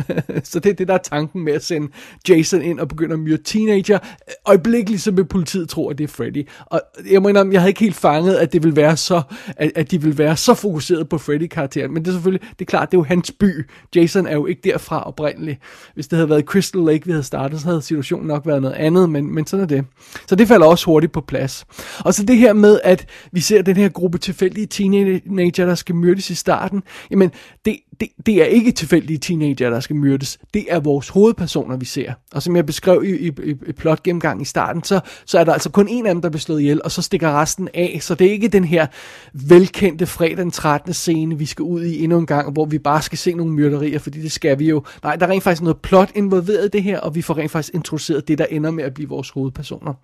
så 0.50 0.60
det 0.60 0.70
er 0.70 0.74
det, 0.74 0.88
der 0.88 0.94
er 0.94 0.98
tanken 0.98 1.44
med 1.44 1.52
at 1.52 1.64
sende 1.64 1.88
Jason 2.28 2.62
ind 2.62 2.80
og 2.80 2.88
begynde 2.88 3.12
at 3.12 3.18
myrde 3.18 3.42
teenager. 3.42 3.98
Øjeblikkeligt 4.46 5.02
så 5.02 5.10
vil 5.10 5.24
politiet 5.24 5.68
tro, 5.68 5.88
at 5.88 5.98
det 5.98 6.04
er 6.04 6.08
Freddy. 6.08 6.48
Og 6.66 6.80
jeg 7.10 7.22
må 7.22 7.28
indrømme, 7.28 7.52
jeg 7.52 7.60
havde 7.60 7.70
ikke 7.70 7.80
helt 7.80 7.96
fanget, 7.96 8.34
at 8.34 8.52
det 8.52 8.62
vil 8.62 8.76
være 8.76 8.96
så, 8.96 9.22
at, 9.56 9.72
at 9.74 9.90
de 9.90 10.02
vil 10.02 10.18
være 10.18 10.36
så 10.36 10.54
fokuseret 10.54 11.08
på 11.08 11.18
Freddy-karakteren. 11.18 11.94
Men 11.94 12.04
det 12.04 12.08
er 12.08 12.12
selvfølgelig, 12.12 12.48
det 12.58 12.60
er 12.60 12.64
klart, 12.64 12.90
det 12.90 12.96
er 12.96 12.98
jo 12.98 13.04
hans 13.04 13.32
by. 13.32 13.70
Jason 13.94 14.26
er 14.26 14.32
jo 14.34 14.46
ikke 14.46 14.60
derfra 14.64 15.02
oprindeligt. 15.02 15.60
Hvis 15.94 16.08
det 16.08 16.16
havde 16.16 16.30
været 16.30 16.44
Crystal 16.44 16.80
Lake, 16.80 17.06
vi 17.06 17.12
havde 17.12 17.22
startet, 17.22 17.60
så 17.60 17.66
havde 17.66 17.82
situationen 17.82 18.15
nok 18.22 18.46
været 18.46 18.62
noget 18.62 18.74
andet, 18.74 19.10
men, 19.10 19.34
men 19.34 19.46
sådan 19.46 19.62
er 19.62 19.68
det. 19.68 19.84
Så 20.28 20.36
det 20.36 20.48
falder 20.48 20.66
også 20.66 20.84
hurtigt 20.84 21.12
på 21.12 21.20
plads. 21.20 21.66
Og 21.98 22.14
så 22.14 22.24
det 22.24 22.36
her 22.36 22.52
med, 22.52 22.80
at 22.84 23.06
vi 23.32 23.40
ser 23.40 23.62
den 23.62 23.76
her 23.76 23.88
gruppe 23.88 24.18
tilfældige 24.18 24.66
teenager, 24.66 25.66
der 25.66 25.74
skal 25.74 25.94
myrdes 25.94 26.30
i 26.30 26.34
starten, 26.34 26.82
jamen 27.10 27.30
det, 27.64 27.76
det, 28.00 28.08
det 28.26 28.42
er 28.42 28.44
ikke 28.44 28.72
tilfældige 28.72 29.18
teenager, 29.18 29.70
der 29.70 29.80
skal 29.80 29.96
myrdes. 29.96 30.38
Det 30.54 30.66
er 30.68 30.80
vores 30.80 31.08
hovedpersoner, 31.08 31.76
vi 31.76 31.84
ser. 31.84 32.12
Og 32.32 32.42
som 32.42 32.56
jeg 32.56 32.66
beskrev 32.66 33.04
i, 33.04 33.28
i, 33.28 33.32
i 33.66 33.72
plot 33.72 34.02
gennemgang 34.02 34.42
i 34.42 34.44
starten, 34.44 34.84
så, 34.84 35.00
så 35.26 35.38
er 35.38 35.44
der 35.44 35.52
altså 35.52 35.70
kun 35.70 35.88
en 35.88 36.06
af 36.06 36.14
dem, 36.14 36.22
der 36.22 36.28
bliver 36.28 36.40
slået 36.40 36.60
ihjel, 36.60 36.80
og 36.84 36.90
så 36.90 37.02
stikker 37.02 37.40
resten 37.40 37.68
af. 37.74 37.98
Så 38.02 38.14
det 38.14 38.26
er 38.26 38.30
ikke 38.30 38.48
den 38.48 38.64
her 38.64 38.86
velkendte 39.32 40.06
fredag 40.06 40.36
den 40.36 40.50
13. 40.50 40.92
scene, 40.92 41.38
vi 41.38 41.46
skal 41.46 41.62
ud 41.62 41.84
i 41.84 42.04
endnu 42.04 42.18
en 42.18 42.26
gang, 42.26 42.52
hvor 42.52 42.64
vi 42.64 42.78
bare 42.78 43.02
skal 43.02 43.18
se 43.18 43.32
nogle 43.32 43.52
myrderier, 43.52 43.98
fordi 43.98 44.22
det 44.22 44.32
skal 44.32 44.58
vi 44.58 44.68
jo. 44.68 44.82
Nej, 45.02 45.16
der 45.16 45.26
er 45.26 45.30
rent 45.30 45.42
faktisk 45.42 45.62
noget 45.62 45.76
plot 45.76 46.10
involveret 46.14 46.64
i 46.64 46.68
det 46.68 46.82
her, 46.82 47.00
og 47.00 47.14
vi 47.14 47.22
får 47.22 47.36
rent 47.38 47.50
faktisk 47.50 47.74
introduceret 47.74 48.05
det, 48.08 48.38
der 48.38 48.46
ender 48.50 48.70
med 48.70 48.84
at 48.84 48.94
blive 48.94 49.08
vores 49.08 49.30
hovedpersoner. 49.30 49.94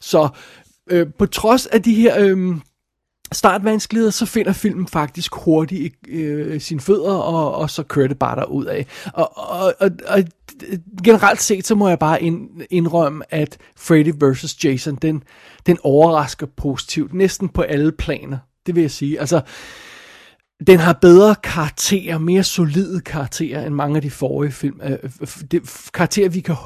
Så 0.00 0.28
øh, 0.90 1.06
på 1.18 1.26
trods 1.26 1.66
af 1.66 1.82
de 1.82 1.94
her... 1.94 2.14
Øh, 2.18 2.56
startvanskeligheder, 3.32 4.10
så 4.10 4.26
finder 4.26 4.52
filmen 4.52 4.86
faktisk 4.86 5.34
hurtigt 5.34 5.94
øh, 6.08 6.60
sine 6.60 6.80
fødder, 6.80 7.12
og, 7.12 7.54
og 7.54 7.70
så 7.70 7.82
kører 7.82 8.08
det 8.08 8.18
bare 8.18 8.36
derud 8.36 8.64
af. 8.64 8.86
Og, 9.12 9.38
og, 9.38 9.74
og, 9.80 9.90
og 10.06 10.24
generelt 11.04 11.42
set, 11.42 11.66
så 11.66 11.74
må 11.74 11.88
jeg 11.88 11.98
bare 11.98 12.22
indrømme, 12.70 13.24
at 13.34 13.58
Freddy 13.76 14.12
vs. 14.22 14.64
Jason, 14.64 14.94
den, 14.94 15.22
den 15.66 15.78
overrasker 15.82 16.46
positivt, 16.56 17.14
næsten 17.14 17.48
på 17.48 17.62
alle 17.62 17.92
planer, 17.92 18.38
det 18.66 18.74
vil 18.74 18.80
jeg 18.80 18.90
sige. 18.90 19.20
Altså, 19.20 19.40
den 20.66 20.78
har 20.78 20.92
bedre 20.92 21.34
karakterer, 21.42 22.18
mere 22.18 22.42
solide 22.42 23.00
karakterer 23.00 23.66
end 23.66 23.74
mange 23.74 23.96
af 23.96 24.02
de 24.02 24.10
forrige 24.10 24.52
film. 24.52 24.80
Øh, 24.84 24.98
det, 25.50 25.88
karakterer, 25.94 26.28
vi 26.28 26.40
kan 26.40 26.56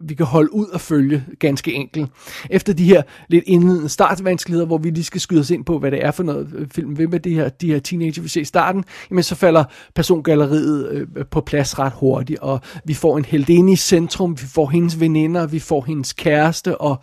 vi 0.00 0.14
kan 0.14 0.26
holde 0.26 0.54
ud 0.54 0.66
og 0.66 0.80
følge 0.80 1.24
ganske 1.38 1.72
enkelt. 1.72 2.10
Efter 2.50 2.72
de 2.72 2.84
her 2.84 3.02
lidt 3.28 3.44
indledende 3.46 3.88
startvanskeligheder, 3.88 4.66
hvor 4.66 4.78
vi 4.78 4.90
lige 4.90 5.04
skal 5.04 5.20
skyde 5.20 5.40
os 5.40 5.50
ind 5.50 5.64
på, 5.64 5.78
hvad 5.78 5.90
det 5.90 6.04
er 6.04 6.10
for 6.10 6.22
noget 6.22 6.48
øh, 6.54 6.66
film 6.74 6.98
ved 6.98 7.08
med 7.08 7.20
det 7.20 7.32
her, 7.32 7.48
de 7.48 7.72
her 7.72 7.78
teenager, 7.78 8.22
vi 8.22 8.28
ser 8.28 8.40
i 8.40 8.44
starten, 8.44 8.84
jamen 9.10 9.22
så 9.22 9.34
falder 9.34 9.64
persongalleriet 9.94 10.90
øh, 10.90 11.06
på 11.30 11.40
plads 11.40 11.78
ret 11.78 11.92
hurtigt, 11.96 12.38
og 12.38 12.60
vi 12.84 12.94
får 12.94 13.18
en 13.18 13.24
heldinde 13.24 13.72
i 13.72 13.76
centrum, 13.76 14.36
vi 14.40 14.46
får 14.46 14.68
hendes 14.68 15.00
veninder, 15.00 15.46
vi 15.46 15.58
får 15.58 15.84
hendes 15.86 16.12
kæreste 16.12 16.80
og, 16.80 16.96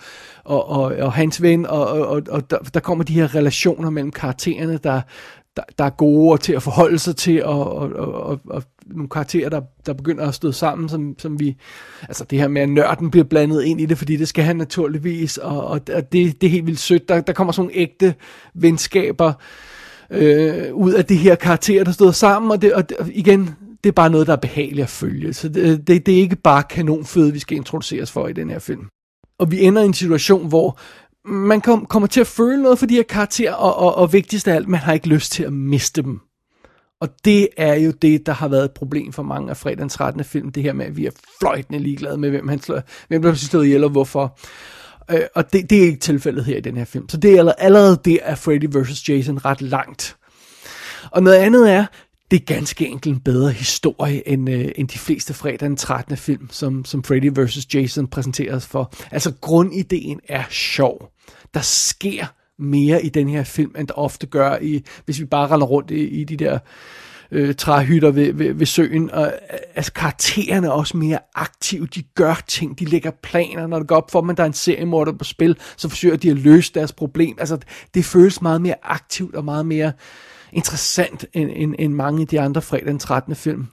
og, 0.43 0.69
og, 0.69 0.81
og 0.81 1.13
hans 1.13 1.41
ven, 1.41 1.65
og, 1.65 1.87
og, 1.87 2.21
og 2.29 2.49
der, 2.49 2.57
der 2.57 2.79
kommer 2.79 3.03
de 3.03 3.13
her 3.13 3.35
relationer 3.35 3.89
mellem 3.89 4.11
karaktererne, 4.11 4.77
der, 4.77 5.01
der, 5.57 5.63
der 5.77 5.83
er 5.83 5.89
gode 5.89 6.41
til 6.41 6.53
at 6.53 6.63
forholde 6.63 6.99
sig 6.99 7.15
til, 7.15 7.45
og, 7.45 7.75
og, 7.75 7.91
og, 8.13 8.39
og 8.49 8.63
nogle 8.85 9.09
karakterer, 9.09 9.49
der, 9.49 9.61
der 9.85 9.93
begynder 9.93 10.27
at 10.27 10.35
stå 10.35 10.51
sammen, 10.51 10.89
som, 10.89 11.15
som 11.19 11.39
vi, 11.39 11.55
altså 12.01 12.25
det 12.29 12.39
her 12.39 12.47
med, 12.47 12.61
at 12.61 12.69
nørden 12.69 13.11
bliver 13.11 13.23
blandet 13.23 13.63
ind 13.63 13.81
i 13.81 13.85
det, 13.85 13.97
fordi 13.97 14.17
det 14.17 14.27
skal 14.27 14.43
han 14.43 14.55
naturligvis, 14.55 15.37
og, 15.37 15.67
og 15.67 15.87
det, 15.87 16.11
det 16.11 16.43
er 16.43 16.49
helt 16.49 16.65
vildt 16.65 16.79
sødt. 16.79 17.09
Der, 17.09 17.21
der 17.21 17.33
kommer 17.33 17.51
sådan 17.51 17.65
nogle 17.65 17.81
ægte 17.81 18.15
venskaber 18.53 19.33
øh, 20.09 20.73
ud 20.73 20.93
af 20.93 21.05
de 21.05 21.15
her 21.15 21.35
karakterer, 21.35 21.83
der 21.83 21.91
står 21.91 22.11
sammen, 22.11 22.51
og, 22.51 22.61
det, 22.61 22.73
og 22.73 22.89
det, 22.89 22.97
igen, 23.13 23.49
det 23.83 23.89
er 23.89 23.93
bare 23.93 24.09
noget, 24.09 24.27
der 24.27 24.33
er 24.33 24.37
behageligt 24.37 24.83
at 24.83 24.89
følge. 24.89 25.33
Så 25.33 25.49
det, 25.49 25.87
det, 25.87 26.05
det 26.05 26.13
er 26.13 26.19
ikke 26.19 26.35
bare 26.35 26.63
kanonføde, 26.63 27.33
vi 27.33 27.39
skal 27.39 27.57
introduceres 27.57 28.11
for 28.11 28.27
i 28.27 28.33
den 28.33 28.49
her 28.49 28.59
film. 28.59 28.87
Og 29.39 29.51
vi 29.51 29.61
ender 29.61 29.81
i 29.81 29.85
en 29.85 29.93
situation, 29.93 30.47
hvor 30.47 30.79
man 31.25 31.61
kom, 31.61 31.85
kommer 31.85 32.07
til 32.07 32.21
at 32.21 32.27
føle 32.27 32.61
noget 32.61 32.79
for 32.79 32.85
de 32.85 32.95
her 32.95 33.03
karakterer, 33.03 33.53
og, 33.53 33.75
og, 33.77 33.95
og 33.95 34.13
vigtigst 34.13 34.47
af 34.47 34.55
alt, 34.55 34.67
man 34.67 34.79
har 34.79 34.93
ikke 34.93 35.07
lyst 35.07 35.31
til 35.31 35.43
at 35.43 35.53
miste 35.53 36.01
dem. 36.01 36.19
Og 37.01 37.09
det 37.25 37.47
er 37.57 37.73
jo 37.73 37.91
det, 37.91 38.25
der 38.25 38.33
har 38.33 38.47
været 38.47 38.65
et 38.65 38.71
problem 38.71 39.13
for 39.13 39.23
mange 39.23 39.49
af 39.49 39.57
fredagens 39.57 39.93
13. 39.93 40.23
film, 40.23 40.51
det 40.51 40.63
her 40.63 40.73
med, 40.73 40.85
at 40.85 40.97
vi 40.97 41.05
er 41.05 41.11
fløjtende 41.39 41.79
ligeglade 41.79 42.17
med, 42.17 42.29
hvem, 42.29 42.47
han 42.47 42.61
slår, 42.61 42.81
hvem 43.07 43.21
der 43.21 43.29
bliver 43.29 43.35
slået 43.35 43.65
ihjel 43.65 43.83
og 43.83 43.89
hvorfor. 43.89 44.39
Øh, 45.11 45.21
og 45.35 45.53
det, 45.53 45.69
det 45.69 45.77
er 45.77 45.85
ikke 45.85 45.99
tilfældet 45.99 46.45
her 46.45 46.57
i 46.57 46.61
den 46.61 46.77
her 46.77 46.85
film. 46.85 47.09
Så 47.09 47.17
det 47.17 47.39
er 47.39 47.53
allerede 47.57 47.99
det 48.05 48.19
er 48.21 48.35
Freddy 48.35 48.77
vs. 48.77 49.09
Jason 49.09 49.45
ret 49.45 49.61
langt. 49.61 50.17
Og 51.11 51.23
noget 51.23 51.37
andet 51.37 51.71
er, 51.71 51.85
det 52.31 52.41
er 52.41 52.45
ganske 52.45 52.87
enkelt 52.87 53.15
en 53.15 53.21
bedre 53.21 53.51
historie 53.51 54.27
end, 54.27 54.49
øh, 54.49 54.71
end 54.75 54.87
de 54.87 54.97
fleste 54.99 55.33
fredag 55.33 55.59
den 55.59 55.77
13. 55.77 56.17
film, 56.17 56.49
som, 56.51 56.85
som 56.85 57.03
Freddy 57.03 57.31
vs. 57.39 57.75
Jason 57.75 58.07
præsenteres 58.07 58.67
for. 58.67 58.93
Altså 59.11 59.33
grundideen 59.41 60.19
er 60.29 60.43
sjov. 60.49 61.12
Der 61.53 61.61
sker 61.61 62.25
mere 62.59 63.05
i 63.05 63.09
den 63.09 63.29
her 63.29 63.43
film, 63.43 63.75
end 63.79 63.87
der 63.87 63.93
ofte 63.93 64.27
gør, 64.27 64.57
i, 64.61 64.83
hvis 65.05 65.19
vi 65.19 65.25
bare 65.25 65.47
render 65.47 65.67
rundt 65.67 65.91
i, 65.91 66.07
i 66.07 66.23
de 66.23 66.37
der 66.37 66.59
øh, 67.31 67.55
træhytter 67.55 68.11
ved, 68.11 68.33
ved, 68.33 68.53
ved 68.53 68.65
søen. 68.65 69.11
Og, 69.11 69.25
øh, 69.25 69.59
altså 69.75 69.93
karaktererne 69.93 70.67
er 70.67 70.71
også 70.71 70.97
mere 70.97 71.19
aktive, 71.35 71.87
de 71.87 72.03
gør 72.15 72.43
ting, 72.47 72.79
de 72.79 72.85
lægger 72.85 73.11
planer, 73.23 73.67
når 73.67 73.79
det 73.79 73.87
går 73.87 73.95
op 73.95 74.11
for 74.11 74.21
dem, 74.21 74.29
at 74.29 74.37
der 74.37 74.43
er 74.43 74.47
en 74.47 74.53
seriemorder 74.53 75.11
på 75.11 75.23
spil, 75.23 75.57
så 75.77 75.89
forsøger 75.89 76.15
de 76.15 76.29
at 76.29 76.37
løse 76.37 76.73
deres 76.73 76.91
problem. 76.91 77.37
Altså 77.39 77.57
det 77.93 78.05
føles 78.05 78.41
meget 78.41 78.61
mere 78.61 78.75
aktivt 78.83 79.35
og 79.35 79.45
meget 79.45 79.65
mere 79.65 79.91
interessant 80.53 81.25
end, 81.33 81.49
end, 81.53 81.75
end 81.79 81.93
mange 81.93 82.21
af 82.21 82.27
de 82.27 82.41
andre 82.41 82.61
fredag 82.61 82.87
den 82.87 82.99
13. 82.99 83.35
film. 83.35 83.67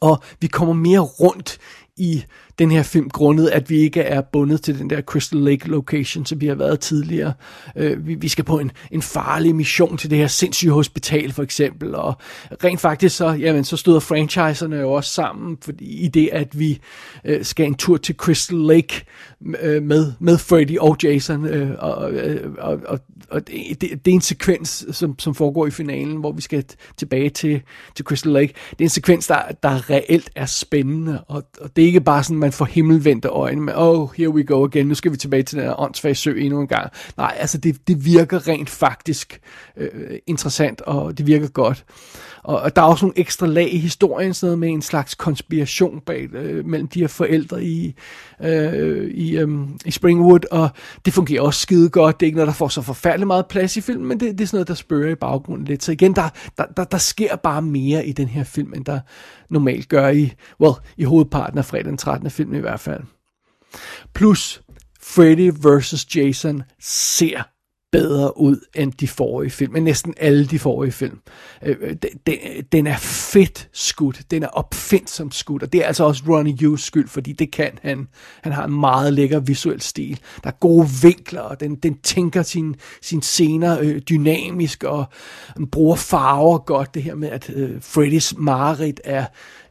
Og 0.00 0.22
vi 0.40 0.46
kommer 0.46 0.74
mere 0.74 1.00
rundt 1.00 1.58
i 1.96 2.24
den 2.60 2.70
her 2.70 2.82
film, 2.82 3.10
grundet 3.10 3.48
at 3.48 3.70
vi 3.70 3.76
ikke 3.76 4.00
er 4.00 4.20
bundet 4.20 4.62
til 4.62 4.78
den 4.78 4.90
der 4.90 5.00
Crystal 5.00 5.40
Lake 5.40 5.68
location, 5.68 6.26
som 6.26 6.40
vi 6.40 6.46
har 6.46 6.54
været 6.54 6.80
tidligere. 6.80 7.32
Øh, 7.76 8.06
vi, 8.06 8.14
vi 8.14 8.28
skal 8.28 8.44
på 8.44 8.58
en, 8.58 8.70
en 8.90 9.02
farlig 9.02 9.56
mission 9.56 9.96
til 9.96 10.10
det 10.10 10.18
her 10.18 10.26
sindssyge 10.26 10.72
hospital, 10.72 11.32
for 11.32 11.42
eksempel, 11.42 11.94
og 11.94 12.14
rent 12.64 12.80
faktisk 12.80 13.16
så, 13.16 13.28
jamen, 13.28 13.64
så 13.64 13.76
støder 13.76 14.00
franchiserne 14.00 14.76
jo 14.76 14.92
også 14.92 15.10
sammen, 15.10 15.58
fordi, 15.62 15.84
i 15.84 16.08
det, 16.08 16.28
at 16.32 16.58
vi 16.58 16.78
øh, 17.24 17.44
skal 17.44 17.66
en 17.66 17.74
tur 17.74 17.96
til 17.96 18.14
Crystal 18.14 18.58
Lake 18.58 19.04
øh, 19.62 19.82
med, 19.82 20.12
med 20.18 20.38
Freddy 20.38 20.78
og 20.78 20.96
Jason, 21.02 21.46
øh, 21.46 21.70
og, 21.78 22.12
øh, 22.12 22.52
og, 22.58 22.80
og, 22.86 23.00
og 23.30 23.46
det, 23.46 23.80
det, 23.80 24.04
det 24.04 24.10
er 24.10 24.14
en 24.14 24.20
sekvens, 24.20 24.86
som, 24.90 25.18
som 25.18 25.34
foregår 25.34 25.66
i 25.66 25.70
finalen, 25.70 26.16
hvor 26.16 26.32
vi 26.32 26.42
skal 26.42 26.64
tilbage 26.96 27.30
til, 27.30 27.62
til 27.96 28.04
Crystal 28.04 28.32
Lake. 28.32 28.54
Det 28.70 28.80
er 28.80 28.84
en 28.84 28.88
sekvens, 28.88 29.26
der, 29.26 29.42
der 29.62 29.90
reelt 29.90 30.30
er 30.34 30.46
spændende, 30.46 31.24
og, 31.28 31.42
og 31.60 31.76
det 31.76 31.82
er 31.82 31.86
ikke 31.86 32.00
bare 32.00 32.24
sådan, 32.24 32.36
man 32.36 32.49
får 32.52 32.64
himmelvendte 32.64 33.28
øjne 33.28 33.60
med, 33.60 33.72
oh, 33.76 34.08
here 34.16 34.30
we 34.30 34.44
go 34.44 34.64
again, 34.64 34.86
nu 34.86 34.94
skal 34.94 35.12
vi 35.12 35.16
tilbage 35.16 35.42
til 35.42 35.58
den 35.58 35.66
her 35.66 35.80
åndssvage 35.80 36.14
sø 36.14 36.34
endnu 36.38 36.60
en 36.60 36.66
gang. 36.66 36.90
Nej, 37.16 37.36
altså 37.38 37.58
det, 37.58 37.88
det 37.88 38.04
virker 38.04 38.48
rent 38.48 38.70
faktisk 38.70 39.40
øh, 39.76 40.18
interessant, 40.26 40.80
og 40.80 41.18
det 41.18 41.26
virker 41.26 41.48
godt. 41.48 41.84
Og, 42.42 42.60
og 42.60 42.76
der 42.76 42.82
er 42.82 42.86
også 42.86 43.04
nogle 43.04 43.18
ekstra 43.18 43.46
lag 43.46 43.74
i 43.74 43.78
historien, 43.78 44.34
sådan 44.34 44.46
noget 44.46 44.58
med 44.58 44.68
en 44.68 44.82
slags 44.82 45.14
konspiration 45.14 46.00
bag, 46.06 46.34
øh, 46.34 46.66
mellem 46.66 46.88
de 46.88 47.00
her 47.00 47.06
forældre 47.06 47.64
i, 47.64 47.94
øh, 48.42 49.10
i, 49.10 49.38
øh, 49.38 49.48
i 49.84 49.90
Springwood, 49.90 50.40
og 50.50 50.68
det 51.04 51.12
fungerer 51.12 51.42
også 51.42 51.60
skide 51.60 51.88
godt. 51.88 52.20
Det 52.20 52.26
er 52.26 52.28
ikke 52.28 52.36
noget, 52.36 52.46
der 52.46 52.54
får 52.54 52.68
så 52.68 52.82
forfærdeligt 52.82 53.26
meget 53.26 53.46
plads 53.46 53.76
i 53.76 53.80
filmen, 53.80 54.08
men 54.08 54.20
det, 54.20 54.38
det 54.38 54.40
er 54.40 54.46
sådan 54.46 54.56
noget, 54.56 54.68
der 54.68 54.74
spørger 54.74 55.10
i 55.10 55.14
baggrunden 55.14 55.64
lidt. 55.64 55.82
Så 55.82 55.92
igen, 55.92 56.14
der, 56.14 56.28
der, 56.58 56.64
der, 56.76 56.84
der 56.84 56.98
sker 56.98 57.36
bare 57.36 57.62
mere 57.62 58.06
i 58.06 58.12
den 58.12 58.28
her 58.28 58.44
film, 58.44 58.72
end 58.74 58.84
der 58.84 59.00
normalt 59.50 59.88
gør 59.88 60.08
i, 60.08 60.32
well, 60.60 60.74
i 60.96 61.04
hovedparten 61.04 61.58
af 61.58 61.64
fredag 61.64 61.84
den 61.84 61.96
13 61.96 62.29
film 62.30 62.54
i 62.54 62.58
hvert 62.58 62.80
fald. 62.80 63.02
Plus, 64.14 64.62
Freddy 65.00 65.50
vs. 65.50 66.16
Jason 66.16 66.62
ser 66.80 67.42
bedre 67.92 68.38
ud 68.38 68.60
end 68.74 68.92
de 68.92 69.08
forrige 69.08 69.50
film, 69.50 69.72
men 69.72 69.84
næsten 69.84 70.14
alle 70.16 70.46
de 70.46 70.58
forrige 70.58 70.92
film. 70.92 71.18
Øh, 71.62 71.76
øh 71.80 71.96
den, 72.26 72.38
den 72.72 72.86
er 72.86 72.96
fedt 72.98 73.68
skudt, 73.72 74.22
den 74.30 74.42
er 74.42 74.48
opfindsomt 74.48 75.34
skudt, 75.34 75.62
og 75.62 75.72
det 75.72 75.82
er 75.82 75.86
altså 75.86 76.04
også 76.04 76.22
Ronnie 76.28 76.56
Hughes 76.60 76.80
skyld, 76.80 77.08
fordi 77.08 77.32
det 77.32 77.52
kan 77.52 77.78
han. 77.82 78.08
Han 78.42 78.52
har 78.52 78.64
en 78.64 78.80
meget 78.80 79.12
lækker 79.12 79.40
visuel 79.40 79.80
stil. 79.80 80.20
Der 80.44 80.50
er 80.50 80.54
gode 80.60 80.88
vinkler, 81.02 81.40
og 81.40 81.60
den, 81.60 81.74
den 81.74 81.98
tænker 81.98 82.42
sin, 82.42 82.76
sin 83.02 83.22
scener 83.22 83.78
øh, 83.80 83.98
dynamisk, 83.98 84.84
og 84.84 85.04
den 85.56 85.66
bruger 85.66 85.96
farver 85.96 86.58
godt. 86.58 86.94
Det 86.94 87.02
her 87.02 87.14
med, 87.14 87.28
at 87.28 87.50
øh, 87.54 87.82
Freddys 87.82 88.34
mareridt 88.36 89.00
er 89.04 89.24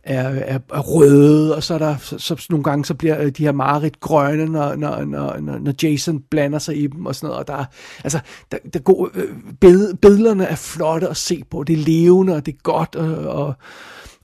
er, 0.09 0.29
er, 0.29 0.59
er 0.73 0.79
røde, 0.79 1.55
og 1.55 1.63
så 1.63 1.73
er 1.73 1.77
der 1.77 1.95
så, 1.97 2.17
så 2.17 2.47
nogle 2.49 2.63
gange 2.63 2.85
så 2.85 2.93
bliver 2.93 3.21
øh, 3.21 3.31
de 3.31 3.43
her 3.43 3.51
mareridt 3.51 3.99
grønne, 3.99 4.45
når, 4.45 4.75
når, 4.75 5.05
når, 5.05 5.59
når 5.59 5.73
Jason 5.83 6.19
blander 6.31 6.59
sig 6.59 6.77
i 6.77 6.87
dem 6.87 7.05
og 7.05 7.15
sådan 7.15 7.27
noget, 7.27 7.39
og 7.39 7.47
der, 7.47 7.65
altså, 8.03 8.19
der, 8.51 8.57
der 8.73 8.79
går, 8.79 9.09
øh, 9.13 9.35
bed, 9.61 9.93
billederne 9.93 10.45
er 10.45 10.55
flotte 10.55 11.07
at 11.07 11.17
se 11.17 11.43
på, 11.51 11.63
det 11.63 11.73
er 11.73 11.83
levende, 11.83 12.35
og 12.35 12.45
det 12.45 12.53
er 12.53 12.57
godt, 12.63 12.95
og, 12.95 13.45
og 13.45 13.55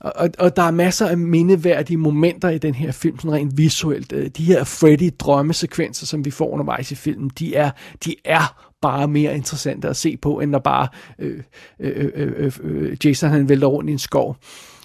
og, 0.00 0.30
og 0.38 0.56
der 0.56 0.62
er 0.62 0.70
masser 0.70 1.06
af 1.06 1.18
mindeværdige 1.18 1.96
momenter 1.96 2.48
i 2.48 2.58
den 2.58 2.74
her 2.74 2.92
film, 2.92 3.18
sådan 3.18 3.32
rent 3.32 3.58
visuelt. 3.58 4.12
Øh, 4.12 4.30
de 4.36 4.44
her 4.44 4.64
Freddy 4.64 5.10
drømmesekvenser, 5.18 6.06
som 6.06 6.24
vi 6.24 6.30
får 6.30 6.50
undervejs 6.50 6.90
i 6.90 6.94
filmen, 6.94 7.30
de 7.38 7.54
er, 7.54 7.70
de 8.04 8.14
er 8.24 8.72
bare 8.82 9.08
mere 9.08 9.36
interessante 9.36 9.88
at 9.88 9.96
se 9.96 10.16
på, 10.16 10.40
end 10.40 10.50
når 10.50 10.58
bare 10.58 10.88
øh, 11.18 11.42
øh, 11.80 12.10
øh, 12.14 12.52
øh, 12.62 12.96
Jason 13.04 13.30
han 13.30 13.48
vælter 13.48 13.66
rundt 13.66 13.90
i 13.90 13.92
en 13.92 13.98
skov. 13.98 14.36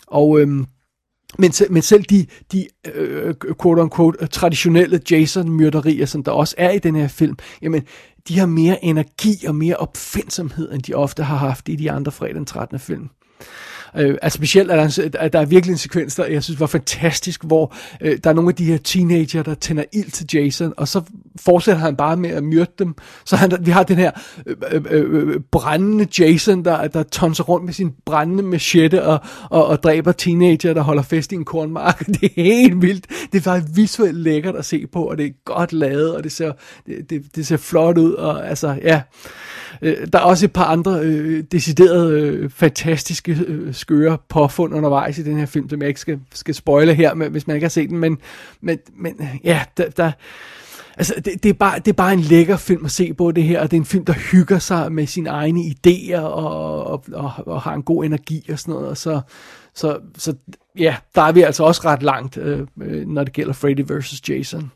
Og 0.07 0.39
øh, 0.39 0.65
men, 1.39 1.51
men 1.69 1.81
selv 1.81 2.03
de, 2.03 2.25
de 2.51 2.67
øh, 2.93 3.35
quote-unquote 3.61 4.27
traditionelle 4.27 5.01
Jason-myrderier, 5.11 6.05
som 6.05 6.23
der 6.23 6.31
også 6.31 6.55
er 6.57 6.71
i 6.71 6.79
den 6.79 6.95
her 6.95 7.07
film, 7.07 7.37
jamen, 7.61 7.83
de 8.27 8.39
har 8.39 8.45
mere 8.45 8.85
energi 8.85 9.45
og 9.47 9.55
mere 9.55 9.75
opfindsomhed, 9.75 10.73
end 10.73 10.81
de 10.81 10.93
ofte 10.93 11.23
har 11.23 11.37
haft 11.37 11.69
i 11.69 11.75
de 11.75 11.91
andre 11.91 12.11
fredag 12.11 12.35
den 12.35 12.45
13. 12.45 12.79
film. 12.79 13.09
Øh, 13.97 14.17
altså 14.21 14.37
specielt 14.37 14.71
er 14.71 14.75
der, 14.75 14.99
en, 15.03 15.31
der 15.33 15.39
er 15.39 15.45
virkelig 15.45 15.71
en 15.71 15.77
sekvens, 15.77 16.15
der 16.15 16.25
jeg 16.25 16.43
synes 16.43 16.59
var 16.59 16.67
fantastisk, 16.67 17.43
hvor 17.43 17.75
øh, 18.01 18.17
der 18.23 18.29
er 18.29 18.33
nogle 18.33 18.49
af 18.49 18.55
de 18.55 18.65
her 18.65 18.77
teenager, 18.77 19.43
der 19.43 19.53
tænder 19.53 19.83
ild 19.93 20.11
til 20.11 20.27
Jason, 20.33 20.73
og 20.77 20.87
så 20.87 21.01
fortsætter 21.39 21.81
han 21.81 21.95
bare 21.95 22.17
med 22.17 22.29
at 22.29 22.43
myrde 22.43 22.71
dem. 22.79 22.95
Så 23.25 23.35
han, 23.35 23.51
vi 23.61 23.71
har 23.71 23.83
den 23.83 23.97
her 23.97 24.11
øh 24.45 24.55
øh, 24.71 24.81
øh, 24.89 25.27
øh, 25.29 25.39
brændende 25.51 26.07
Jason, 26.19 26.65
der, 26.65 26.87
der 26.87 27.03
tonser 27.03 27.43
rundt 27.43 27.65
med 27.65 27.73
sin 27.73 27.93
brændende 28.05 28.43
machete 28.43 29.03
og, 29.03 29.19
og, 29.49 29.67
og 29.67 29.83
dræber 29.83 30.11
teenager, 30.11 30.73
der 30.73 30.81
holder 30.81 31.01
fest 31.03 31.31
i 31.31 31.35
en 31.35 31.45
kornmark. 31.45 32.05
Det 32.21 32.23
er 32.23 32.43
helt 32.43 32.81
vildt. 32.81 33.05
Det 33.31 33.37
er 33.37 33.41
faktisk 33.41 33.75
visuelt 33.75 34.17
lækkert 34.17 34.55
at 34.55 34.65
se 34.65 34.87
på, 34.87 35.03
og 35.03 35.17
det 35.17 35.25
er 35.25 35.31
godt 35.45 35.73
lavet, 35.73 36.15
og 36.15 36.23
det 36.23 36.31
ser, 36.31 36.51
det, 36.85 37.09
det, 37.09 37.35
det 37.35 37.47
ser 37.47 37.57
flot 37.57 37.97
ud, 37.97 38.13
og 38.13 38.49
altså, 38.49 38.77
ja. 38.83 39.01
Øh, 39.81 40.07
der 40.13 40.19
er 40.19 40.23
også 40.23 40.45
et 40.45 40.53
par 40.53 40.65
andre 40.65 40.99
øh, 40.99 41.43
deciderede, 41.51 42.19
øh, 42.19 42.49
fantastiske, 42.49 43.37
øh, 43.47 43.73
skøre 43.73 44.17
påfund 44.29 44.73
undervejs 44.73 45.17
i 45.17 45.23
den 45.23 45.37
her 45.37 45.45
film, 45.45 45.69
som 45.69 45.81
jeg 45.81 45.87
ikke 45.87 45.99
skal, 45.99 46.19
skal 46.33 46.55
spoile 46.55 46.93
her, 46.93 47.13
med, 47.13 47.29
hvis 47.29 47.47
man 47.47 47.55
ikke 47.55 47.65
har 47.65 47.69
set 47.69 47.89
den, 47.89 47.97
men, 47.97 48.17
men, 48.61 48.79
men 48.97 49.29
ja, 49.43 49.61
der, 49.77 49.89
der 49.89 50.11
Altså, 51.01 51.13
det, 51.25 51.43
det, 51.43 51.49
er 51.49 51.53
bare, 51.53 51.79
det 51.79 51.87
er 51.87 51.93
bare 51.93 52.13
en 52.13 52.19
lækker 52.19 52.57
film 52.57 52.85
at 52.85 52.91
se 52.91 53.13
på 53.13 53.31
det 53.31 53.43
her, 53.43 53.61
og 53.61 53.71
det 53.71 53.77
er 53.77 53.81
en 53.81 53.85
film, 53.85 54.05
der 54.05 54.13
hygger 54.13 54.59
sig 54.59 54.91
med 54.91 55.07
sine 55.07 55.29
egne 55.29 55.61
idéer 55.61 56.19
og, 56.19 56.83
og, 56.85 57.03
og, 57.13 57.31
og 57.45 57.61
har 57.61 57.73
en 57.73 57.83
god 57.83 58.05
energi 58.05 58.45
og 58.51 58.59
sådan 58.59 58.73
noget. 58.73 58.89
Og 58.89 58.97
så, 58.97 59.21
så, 59.75 59.99
så 60.17 60.33
ja, 60.79 60.95
der 61.15 61.21
er 61.21 61.31
vi 61.31 61.41
altså 61.41 61.63
også 61.63 61.81
ret 61.85 62.03
langt, 62.03 62.37
øh, 62.37 62.67
øh 62.81 63.07
når 63.07 63.23
det 63.23 63.33
gælder 63.33 63.53
Freddy 63.53 63.91
vs. 63.91 64.29
Jason. 64.29 64.71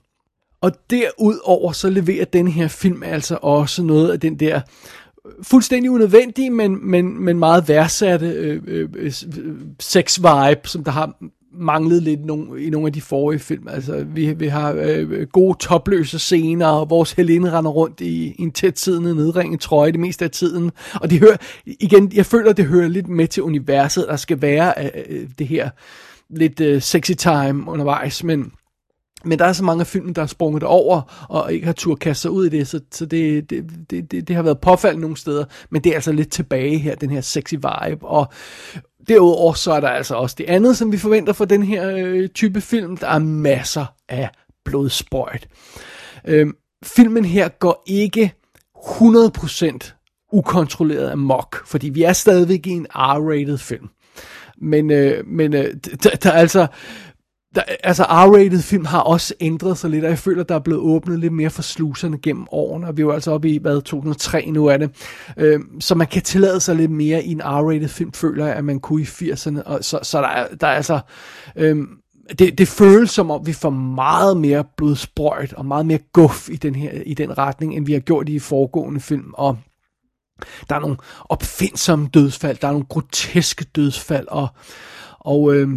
Og 0.62 0.72
derudover 0.90 1.72
så 1.72 1.90
leverer 1.90 2.26
den 2.26 2.48
her 2.48 2.68
film 2.68 3.04
altså 3.04 3.38
også 3.42 3.84
noget 3.84 4.12
af 4.12 4.20
den 4.20 4.40
der 4.40 4.62
øh, 5.26 5.32
fuldstændig 5.44 5.92
unødvendige, 5.92 6.50
men, 6.50 6.90
men, 6.90 7.24
men 7.24 7.40
meget 7.40 7.68
værdsatte 7.68 8.28
øh, 8.28 8.62
øh, 8.68 8.90
øh 8.96 9.12
sex-vibe, 9.80 10.68
som 10.68 10.84
der 10.84 10.92
har 10.92 11.16
manglet 11.58 12.04
lidt 12.04 12.26
nogle, 12.26 12.64
i 12.64 12.70
nogle 12.70 12.88
af 12.88 12.94
de 12.94 13.02
forrige 13.02 13.40
film. 13.40 13.68
Altså, 13.68 14.06
vi, 14.14 14.34
vi 14.34 14.48
har 14.48 14.74
øh, 14.74 15.28
gode 15.28 15.58
topløse 15.60 16.20
scener, 16.20 16.68
og 16.68 16.90
vores 16.90 17.12
Helene 17.12 17.52
render 17.52 17.72
rundt 17.72 18.02
i, 18.02 18.26
i 18.26 18.42
en 18.42 18.52
tæt 18.52 18.80
siddende 18.80 19.16
nedringet 19.16 19.60
trøje 19.60 19.92
det 19.92 20.00
meste 20.00 20.26
af 20.26 20.32
tiden. 20.32 20.72
Og 20.94 21.10
det 21.10 21.20
hører, 21.20 21.38
igen, 21.66 22.12
jeg 22.16 22.26
føler, 22.26 22.54
det 22.54 22.66
hører 22.66 22.88
lidt 22.88 23.08
med 23.08 23.28
til 23.28 23.44
universet, 23.44 24.06
der 24.10 24.16
skal 24.16 24.42
være 24.42 24.74
øh, 24.84 24.90
øh, 25.10 25.28
det 25.40 25.48
her 25.48 25.70
lidt 26.30 26.60
øh, 26.60 26.82
sexy 26.82 27.12
time 27.12 27.70
undervejs, 27.72 28.24
men 28.24 28.52
Men 29.28 29.40
der 29.40 29.46
er 29.46 29.54
så 29.54 29.64
mange 29.64 29.82
af 29.82 29.88
filmen, 29.88 30.16
der 30.16 30.22
er 30.22 30.26
sprunget 30.26 30.64
over, 30.64 31.26
og 31.30 31.54
ikke 31.54 31.66
har 31.66 31.74
tur 31.74 31.96
kaste 31.96 32.22
sig 32.22 32.32
ud 32.32 32.46
i 32.46 32.50
det, 32.50 32.68
så, 32.68 32.80
så 32.92 33.06
det, 33.06 33.50
det, 33.50 33.64
det, 33.90 34.12
det, 34.12 34.28
det 34.28 34.36
har 34.36 34.44
været 34.44 34.60
påfaldende 34.60 35.02
nogle 35.02 35.18
steder, 35.18 35.46
men 35.70 35.84
det 35.84 35.90
er 35.90 35.96
altså 35.96 36.12
lidt 36.12 36.32
tilbage 36.32 36.78
her, 36.78 36.96
den 36.96 37.10
her 37.10 37.22
sexy 37.22 37.54
vibe, 37.54 38.06
og 38.06 38.28
derudover 39.08 39.54
så 39.54 39.72
er 39.72 39.80
der 39.80 39.90
altså 39.90 40.16
også 40.16 40.36
det 40.38 40.46
andet, 40.46 40.78
som 40.78 40.92
vi 40.92 40.98
forventer 40.98 41.34
for 41.34 41.46
den 41.46 41.64
her 41.64 41.92
øh, 41.98 42.30
type 42.30 42.62
film, 42.62 42.98
der 42.98 43.08
er 43.08 43.20
masser 43.20 43.86
af 44.10 44.30
blodsprøjt. 44.66 45.48
Øh, 46.28 46.48
filmen 46.84 47.26
her 47.26 47.48
går 47.48 47.84
ikke 47.88 48.34
100% 48.78 50.28
ukontrolleret 50.32 51.12
amok, 51.12 51.68
fordi 51.68 51.90
vi 51.90 52.04
er 52.04 52.14
stadigvæk 52.14 52.68
i 52.68 52.70
en 52.70 52.88
R-rated 52.96 53.58
film. 53.58 53.90
Men, 54.58 54.92
øh, 54.92 55.28
men 55.28 55.54
øh, 55.54 55.74
der, 56.04 56.10
der 56.10 56.32
er 56.32 56.38
altså 56.38 56.68
der, 57.56 57.62
altså 57.84 58.04
R-rated 58.04 58.62
film 58.62 58.86
har 58.86 59.00
også 59.00 59.34
ændret 59.40 59.78
sig 59.78 59.90
lidt, 59.90 60.04
og 60.04 60.10
jeg 60.10 60.20
føler, 60.20 60.44
der 60.44 60.56
er 60.56 60.60
blevet 60.60 60.82
åbnet 60.82 61.20
lidt 61.20 61.34
mere 61.34 61.50
for 61.50 61.62
sluserne 61.62 62.18
gennem 62.18 62.48
årene, 62.52 62.88
og 62.88 62.98
vi 62.98 63.02
er 63.02 63.06
jo 63.06 63.12
altså 63.12 63.32
oppe 63.32 63.50
i, 63.50 63.58
hvad, 63.58 63.82
2003 63.82 64.46
nu 64.52 64.66
er 64.66 64.78
det. 64.78 64.90
Øh, 65.38 65.60
så 65.80 65.96
man 65.96 66.08
kan 66.08 66.22
tillade 66.22 66.60
sig 66.60 66.76
lidt 66.76 66.92
mere 66.92 67.24
i 67.24 67.32
en 67.32 67.42
R-rated 67.42 67.88
film, 67.88 68.14
føler 68.14 68.46
jeg, 68.46 68.56
at 68.56 68.66
man 68.66 68.80
kunne 68.80 69.02
i 69.02 69.06
80'erne, 69.06 69.62
og 69.64 69.84
så, 69.84 70.00
så 70.04 70.22
der, 70.22 70.28
er, 70.28 70.48
der 70.62 70.68
er 70.68 70.76
altså... 70.76 71.00
Øh, 71.56 71.78
det, 72.40 72.58
det 72.58 72.68
føles 72.68 73.12
som 73.12 73.32
om, 73.32 73.48
vi 73.48 73.54
får 73.54 73.70
meget 73.70 74.38
mere 74.38 74.64
blodsprøjt 74.78 75.54
og 75.54 75.66
meget 75.66 75.86
mere 75.86 76.00
guf 76.14 76.50
i 76.50 76.56
den, 76.56 76.76
her, 76.76 76.92
i 77.06 77.14
den 77.14 77.38
retning, 77.38 77.76
end 77.76 77.86
vi 77.86 77.94
har 77.94 78.00
gjort 78.00 78.30
i 78.30 78.34
de 78.34 78.40
foregående 78.40 79.00
film. 79.00 79.34
Og 79.34 79.58
der 80.70 80.76
er 80.76 80.80
nogle 80.80 80.98
opfindsomme 81.30 82.10
dødsfald, 82.14 82.58
der 82.58 82.68
er 82.68 82.72
nogle 82.72 82.86
groteske 82.90 83.66
dødsfald, 83.76 84.28
og, 84.28 84.48
og 85.20 85.56
øh, 85.56 85.70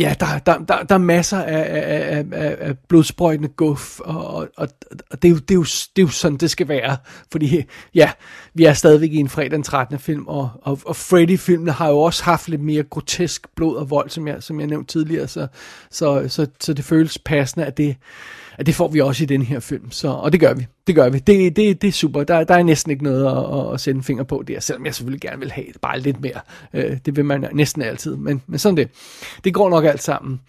Ja, 0.00 0.14
der, 0.20 0.38
der, 0.38 0.58
der, 0.58 0.82
der 0.82 0.94
er 0.94 0.98
masser 0.98 1.42
af, 1.42 1.66
af, 1.68 2.24
af, 2.32 2.56
af 2.60 2.78
blodsprøjtende 2.88 3.48
guf, 3.48 4.00
og, 4.00 4.48
og, 4.56 4.68
og 5.10 5.22
det, 5.22 5.28
er 5.28 5.32
jo, 5.32 5.38
det, 5.38 5.50
er 5.50 5.54
jo, 5.54 5.62
det 5.62 6.02
er 6.02 6.02
jo 6.02 6.08
sådan, 6.08 6.38
det 6.38 6.50
skal 6.50 6.68
være. 6.68 6.96
Fordi, 7.32 7.62
ja, 7.94 8.10
vi 8.54 8.64
er 8.64 8.72
stadigvæk 8.72 9.12
i 9.12 9.16
en 9.16 9.28
fredag 9.28 9.50
den 9.50 9.62
13. 9.62 9.98
film, 9.98 10.26
og, 10.26 10.50
og, 10.62 10.78
og 10.86 10.96
Freddy-filmene 10.96 11.72
har 11.72 11.88
jo 11.88 11.98
også 11.98 12.24
haft 12.24 12.48
lidt 12.48 12.60
mere 12.60 12.82
grotesk 12.82 13.46
blod 13.56 13.76
og 13.76 13.90
vold, 13.90 14.10
som 14.10 14.28
jeg, 14.28 14.42
som 14.42 14.60
jeg 14.60 14.66
nævnte 14.68 14.92
tidligere, 14.92 15.28
så, 15.28 15.46
så, 15.90 16.24
så, 16.28 16.46
så 16.60 16.72
det 16.72 16.84
føles 16.84 17.18
passende, 17.18 17.66
at 17.66 17.76
det, 17.76 17.96
at 18.58 18.66
det 18.66 18.74
får 18.74 18.88
vi 18.88 19.00
også 19.00 19.22
i 19.22 19.26
den 19.26 19.42
her 19.42 19.60
film. 19.60 19.90
Så, 19.90 20.08
og 20.08 20.32
det 20.32 20.40
gør 20.40 20.54
vi. 20.54 20.66
Det 20.86 20.94
gør 20.94 21.08
vi. 21.08 21.18
Det, 21.18 21.56
det, 21.56 21.82
det 21.82 21.88
er 21.88 21.92
super. 21.92 22.24
Der, 22.24 22.44
der 22.44 22.54
er 22.54 22.62
næsten 22.62 22.90
ikke 22.90 23.04
noget 23.04 23.26
at, 23.26 23.74
at, 23.74 23.80
sætte 23.80 23.98
en 23.98 24.04
finger 24.04 24.24
på 24.24 24.44
der, 24.48 24.60
selvom 24.60 24.86
jeg 24.86 24.94
selvfølgelig 24.94 25.20
gerne 25.20 25.38
vil 25.38 25.50
have 25.50 25.66
bare 25.82 26.00
lidt 26.00 26.20
mere. 26.20 26.40
Øh, 26.74 26.98
det 27.06 27.16
vil 27.16 27.24
man 27.24 27.48
næsten 27.52 27.82
altid, 27.82 28.16
men, 28.16 28.42
men 28.46 28.58
sådan 28.58 28.76
det. 28.76 28.88
Det 29.44 29.54
går 29.54 29.70
nok 29.70 29.84
alt 29.84 30.02
sammen. 30.02 30.40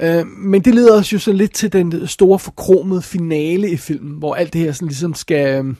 Øh, 0.00 0.26
men 0.26 0.62
det 0.62 0.74
leder 0.74 0.98
os 0.98 1.12
jo 1.12 1.18
så 1.18 1.32
lidt 1.32 1.52
til 1.52 1.72
den 1.72 2.06
store 2.06 2.38
forkromede 2.38 3.02
finale 3.02 3.70
i 3.70 3.76
filmen, 3.76 4.18
hvor 4.18 4.34
alt 4.34 4.52
det 4.52 4.60
her 4.60 4.72
sådan 4.72 4.88
ligesom 4.88 5.14
skal, 5.14 5.76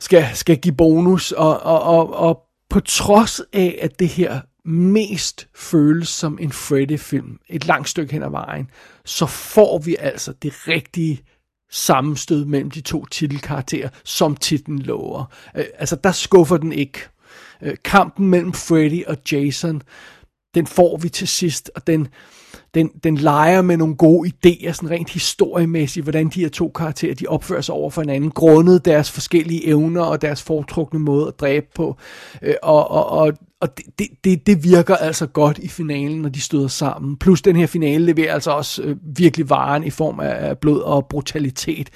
skal, 0.00 0.24
skal 0.34 0.56
give 0.56 0.74
bonus, 0.74 1.32
og, 1.32 1.62
og, 1.62 1.82
og, 1.82 2.14
og 2.14 2.42
på 2.70 2.80
trods 2.80 3.40
af, 3.52 3.78
at 3.82 3.98
det 3.98 4.08
her 4.08 4.40
mest 4.64 5.48
føles 5.56 6.08
som 6.08 6.38
en 6.40 6.52
Freddy-film 6.52 7.38
et 7.48 7.66
langt 7.66 7.88
stykke 7.88 8.12
hen 8.12 8.22
ad 8.22 8.30
vejen, 8.30 8.70
så 9.10 9.26
får 9.26 9.78
vi 9.78 9.96
altså 9.98 10.32
det 10.32 10.68
rigtige 10.68 11.22
sammenstød 11.70 12.44
mellem 12.44 12.70
de 12.70 12.80
to 12.80 13.04
titelkarakterer, 13.06 13.88
som 14.04 14.36
titlen 14.36 14.78
lover. 14.78 15.24
Øh, 15.56 15.64
altså, 15.74 15.96
der 15.96 16.12
skuffer 16.12 16.56
den 16.56 16.72
ikke. 16.72 17.00
Øh, 17.62 17.76
kampen 17.84 18.28
mellem 18.28 18.52
Freddy 18.52 19.04
og 19.04 19.16
Jason, 19.32 19.82
den 20.54 20.66
får 20.66 20.96
vi 20.96 21.08
til 21.08 21.28
sidst, 21.28 21.70
og 21.74 21.86
den, 21.86 22.08
den, 22.74 22.88
den 23.04 23.16
leger 23.16 23.62
med 23.62 23.76
nogle 23.76 23.96
gode 23.96 24.30
idéer, 24.30 24.72
sådan 24.72 24.90
rent 24.90 25.10
historiemæssigt, 25.10 26.04
hvordan 26.04 26.28
de 26.28 26.40
her 26.40 26.48
to 26.48 26.68
karakterer, 26.68 27.14
de 27.14 27.26
opfører 27.26 27.60
sig 27.60 27.74
over 27.74 27.90
for 27.90 28.02
hinanden, 28.02 28.30
grundet 28.30 28.84
deres 28.84 29.10
forskellige 29.10 29.66
evner 29.66 30.02
og 30.02 30.22
deres 30.22 30.42
foretrukne 30.42 30.98
måde 30.98 31.28
at 31.28 31.40
dræbe 31.40 31.66
på. 31.74 31.96
Øh, 32.42 32.54
og, 32.62 32.90
og, 32.90 33.06
og, 33.10 33.32
og 33.60 33.68
det, 33.98 34.06
det, 34.24 34.46
det 34.46 34.64
virker 34.64 34.96
altså 34.96 35.26
godt 35.26 35.58
i 35.58 35.68
finalen, 35.68 36.22
når 36.22 36.28
de 36.28 36.40
støder 36.40 36.68
sammen. 36.68 37.16
Plus 37.16 37.42
den 37.42 37.56
her 37.56 37.66
finale 37.66 38.04
leverer 38.04 38.34
altså 38.34 38.50
også 38.50 38.82
øh, 38.82 38.96
virkelig 39.16 39.50
varen 39.50 39.84
i 39.84 39.90
form 39.90 40.20
af 40.20 40.58
blod 40.58 40.80
og 40.80 41.06
brutalitet. 41.06 41.90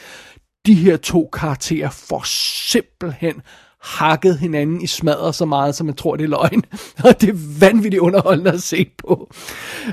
De 0.66 0.74
her 0.74 0.96
to 0.96 1.28
karakterer 1.32 1.90
får 1.90 2.22
simpelthen 2.72 3.34
hakket 3.84 4.38
hinanden 4.38 4.80
i 4.80 4.86
smadret 4.86 5.34
så 5.34 5.44
meget, 5.44 5.74
som 5.74 5.86
man 5.86 5.94
tror, 5.94 6.16
det 6.16 6.24
er 6.24 6.28
løgn. 6.28 6.62
Og 7.04 7.20
det 7.20 7.28
er 7.28 7.58
vanvittigt 7.60 8.00
underholdende 8.00 8.52
at 8.52 8.62
se 8.62 8.86
på. 8.98 9.30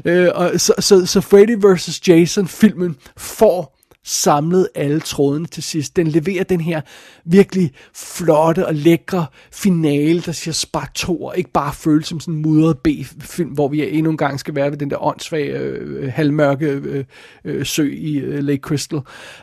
Øh, 0.05 0.29
og 0.35 0.51
så, 0.57 0.73
så, 0.79 1.05
så 1.05 1.21
Freddy 1.21 1.57
vs. 1.65 2.07
Jason-filmen 2.07 2.95
får 3.17 3.77
samlet 4.03 4.67
alle 4.75 4.99
trådene 4.99 5.45
til 5.45 5.63
sidst. 5.63 5.95
Den 5.95 6.07
leverer 6.07 6.43
den 6.43 6.61
her 6.61 6.81
virkelig 7.25 7.71
flotte 7.95 8.67
og 8.67 8.75
lækre 8.75 9.25
finale, 9.51 10.21
der 10.21 10.31
siger 10.31 10.53
spar 10.53 10.91
to, 10.95 11.23
og 11.23 11.37
ikke 11.37 11.51
bare 11.51 11.73
føles 11.73 12.07
som 12.07 12.19
sådan 12.19 12.33
en 12.33 12.41
mudret 12.41 12.77
B-film, 12.77 13.49
hvor 13.49 13.67
vi 13.67 13.97
endnu 13.97 14.11
en 14.11 14.17
gang 14.17 14.39
skal 14.39 14.55
være 14.55 14.71
ved 14.71 14.77
den 14.77 14.89
der 14.89 15.03
åndssvage, 15.03 15.57
øh, 15.57 16.11
halvmørke 16.13 16.65
øh, 16.65 17.05
øh, 17.45 17.65
sø 17.65 17.91
i 17.93 18.17
øh, 18.17 18.43
Lake 18.43 18.61
Crystal. 18.61 18.99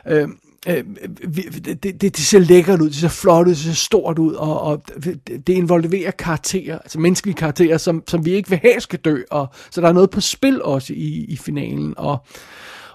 Øh, 0.07 0.27
øh, 0.67 0.83
det, 1.35 1.83
det, 1.83 2.01
det 2.01 2.17
ser 2.17 2.39
lækkert 2.39 2.81
ud, 2.81 2.87
det 2.87 2.95
ser 2.95 3.07
flot 3.07 3.47
ud, 3.47 3.51
det 3.51 3.57
ser 3.57 3.73
stort 3.73 4.19
ud, 4.19 4.33
og, 4.33 4.61
og 4.61 4.83
det 5.27 5.49
involverer 5.49 6.11
karakterer, 6.11 6.79
altså 6.79 6.99
menneskelige 6.99 7.35
karakterer, 7.35 7.77
som, 7.77 8.03
som 8.07 8.25
vi 8.25 8.31
ikke 8.31 8.49
vil 8.49 8.59
have 8.61 8.81
skal 8.81 8.99
dø, 8.99 9.21
og 9.31 9.47
så 9.71 9.81
der 9.81 9.87
er 9.87 9.93
noget 9.93 10.09
på 10.09 10.21
spil 10.21 10.63
også 10.63 10.93
i, 10.93 11.25
i 11.29 11.37
finalen, 11.37 11.93
og, 11.97 12.17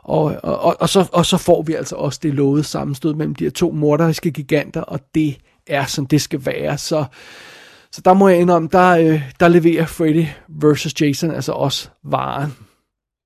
og, 0.02 0.36
og, 0.42 0.76
og, 0.80 0.88
så, 0.88 1.08
og 1.12 1.26
så 1.26 1.36
får 1.36 1.62
vi 1.62 1.74
altså 1.74 1.96
også 1.96 2.20
det 2.22 2.34
lovede 2.34 2.64
sammenstød 2.64 3.14
mellem 3.14 3.34
de 3.34 3.44
her 3.44 3.50
to 3.50 3.70
morderiske 3.70 4.30
giganter, 4.30 4.80
og 4.80 5.00
det 5.14 5.38
er 5.66 5.86
som 5.86 6.06
det 6.06 6.20
skal 6.20 6.46
være, 6.46 6.78
så 6.78 7.04
så 7.94 8.00
der 8.04 8.14
må 8.14 8.28
jeg 8.28 8.40
indrømme, 8.40 8.68
der, 8.72 8.90
øh, 8.90 9.22
der 9.40 9.48
leverer 9.48 9.86
Freddy 9.86 10.26
versus 10.48 11.00
Jason 11.00 11.30
altså 11.30 11.52
også 11.52 11.88
varen. 12.04 12.54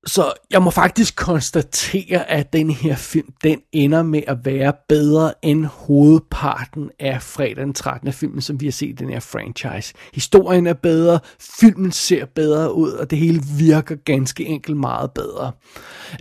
Så 0.07 0.33
jeg 0.51 0.63
må 0.63 0.71
faktisk 0.71 1.17
konstatere, 1.17 2.31
at 2.31 2.53
den 2.53 2.71
her 2.71 2.97
film, 2.97 3.33
den 3.43 3.61
ender 3.73 4.03
med 4.03 4.23
at 4.27 4.45
være 4.45 4.73
bedre 4.89 5.35
end 5.43 5.65
hovedparten 5.65 6.91
af 6.99 7.23
fredag 7.23 7.65
den 7.65 7.75
13. 7.75 8.13
filmen, 8.13 8.41
som 8.41 8.61
vi 8.61 8.67
har 8.67 8.73
set 8.73 8.89
i 8.89 8.93
den 8.93 9.11
her 9.11 9.21
franchise. 9.21 9.95
Historien 10.15 10.67
er 10.67 10.73
bedre, 10.73 11.21
filmen 11.41 11.93
ser 11.93 12.25
bedre 12.25 12.75
ud, 12.75 12.91
og 12.91 13.11
det 13.11 13.19
hele 13.19 13.43
virker 13.59 13.95
ganske 13.95 14.45
enkelt 14.45 14.77
meget 14.77 15.11
bedre. 15.13 15.53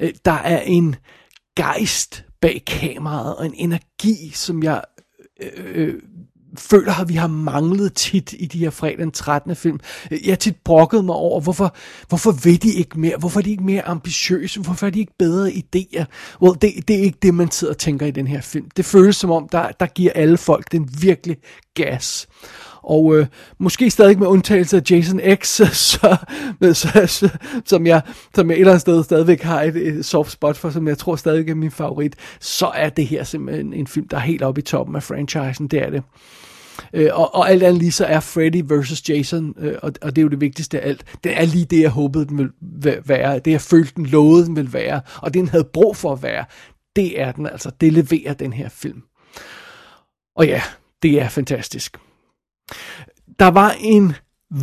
Øh, 0.01 0.13
der 0.25 0.31
er 0.31 0.61
en 0.61 0.95
gejst 1.55 2.25
bag 2.41 2.63
kameraet, 2.67 3.35
og 3.35 3.45
en 3.45 3.53
energi, 3.55 4.31
som 4.33 4.63
jeg 4.63 4.81
øh, 5.41 5.51
øh 5.65 6.01
føler, 6.59 7.01
at 7.01 7.09
vi 7.09 7.13
har 7.13 7.27
manglet 7.27 7.93
tit 7.93 8.33
i 8.39 8.45
de 8.45 8.59
her 8.59 8.69
fredag 8.69 8.97
den 8.97 9.11
13. 9.11 9.55
film. 9.55 9.79
Jeg 10.11 10.19
har 10.27 10.35
tit 10.35 10.55
brokket 10.65 11.05
mig 11.05 11.15
over, 11.15 11.41
hvorfor, 11.41 11.75
hvorfor 12.07 12.31
ved 12.31 12.57
de 12.57 12.73
ikke 12.73 12.99
mere? 12.99 13.17
Hvorfor 13.17 13.39
er 13.39 13.43
de 13.43 13.51
ikke 13.51 13.63
mere 13.63 13.81
ambitiøse? 13.87 14.59
Hvorfor 14.61 14.85
er 14.85 14.89
de 14.91 14.99
ikke 14.99 15.13
bedre 15.19 15.49
idéer? 15.49 16.05
Well, 16.41 16.57
det, 16.61 16.87
det 16.87 16.95
er 16.95 17.01
ikke 17.01 17.17
det, 17.21 17.33
man 17.33 17.51
sidder 17.51 17.73
og 17.73 17.77
tænker 17.77 18.05
i 18.05 18.11
den 18.11 18.27
her 18.27 18.41
film. 18.41 18.69
Det 18.77 18.85
føles 18.85 19.15
som 19.15 19.31
om, 19.31 19.49
der, 19.49 19.71
der 19.79 19.85
giver 19.85 20.11
alle 20.15 20.37
folk 20.37 20.71
den 20.71 20.89
virkelig 21.01 21.37
gas. 21.73 22.27
Og 22.83 23.17
øh, 23.17 23.27
måske 23.59 23.89
stadig 23.89 24.19
med 24.19 24.27
undtagelse 24.27 24.77
af 24.77 24.81
Jason 24.91 25.19
X, 25.35 25.47
så, 25.57 26.17
så, 26.73 27.05
så, 27.07 27.29
som, 27.65 27.87
jeg, 27.87 28.01
som 28.35 28.49
jeg 28.49 28.55
et 28.55 28.59
eller 28.59 28.71
andet 28.71 28.81
sted 28.81 29.03
stadigvæk 29.03 29.41
har 29.41 29.61
et, 29.61 29.75
et 29.75 30.05
soft 30.05 30.31
spot 30.31 30.57
for, 30.57 30.69
som 30.69 30.87
jeg 30.87 30.97
tror 30.97 31.15
stadig 31.15 31.49
er 31.49 31.55
min 31.55 31.71
favorit, 31.71 32.15
så 32.39 32.67
er 32.67 32.89
det 32.89 33.07
her 33.07 33.23
simpelthen 33.23 33.73
en 33.73 33.87
film, 33.87 34.07
der 34.07 34.17
er 34.17 34.21
helt 34.21 34.43
oppe 34.43 34.61
i 34.61 34.63
toppen 34.63 34.95
af 34.95 35.03
franchisen, 35.03 35.67
det 35.67 35.81
er 35.81 35.89
det. 35.89 35.97
Øh, 35.97 36.46
Øh, 36.93 37.09
og, 37.13 37.35
og 37.35 37.49
alt 37.49 37.63
andet 37.63 37.79
lige 37.81 37.91
så 37.91 38.05
er 38.05 38.19
Freddy 38.19 38.63
versus 38.65 39.09
Jason, 39.09 39.53
øh, 39.57 39.75
og, 39.83 39.93
og 40.01 40.15
det 40.15 40.21
er 40.21 40.23
jo 40.23 40.29
det 40.29 40.41
vigtigste 40.41 40.81
af 40.81 40.89
alt, 40.89 41.05
det 41.23 41.39
er 41.39 41.45
lige 41.45 41.65
det, 41.65 41.81
jeg 41.81 41.89
håbede, 41.89 42.25
den 42.25 42.37
ville 42.37 43.01
være, 43.05 43.39
det 43.39 43.51
jeg 43.51 43.61
følte, 43.61 43.93
den 43.95 44.05
lovede, 44.05 44.45
den 44.45 44.55
ville 44.55 44.73
være, 44.73 45.01
og 45.21 45.33
det 45.33 45.39
den 45.39 45.47
havde 45.47 45.69
brug 45.73 45.97
for 45.97 46.13
at 46.13 46.23
være, 46.23 46.45
det 46.95 47.21
er 47.21 47.31
den 47.31 47.45
altså, 47.45 47.71
det 47.81 47.93
leverer 47.93 48.33
den 48.33 48.53
her 48.53 48.69
film. 48.69 49.03
Og 50.35 50.47
ja, 50.47 50.61
det 51.01 51.21
er 51.21 51.29
fantastisk. 51.29 51.97
Der 53.39 53.47
var 53.47 53.75
en 53.79 54.15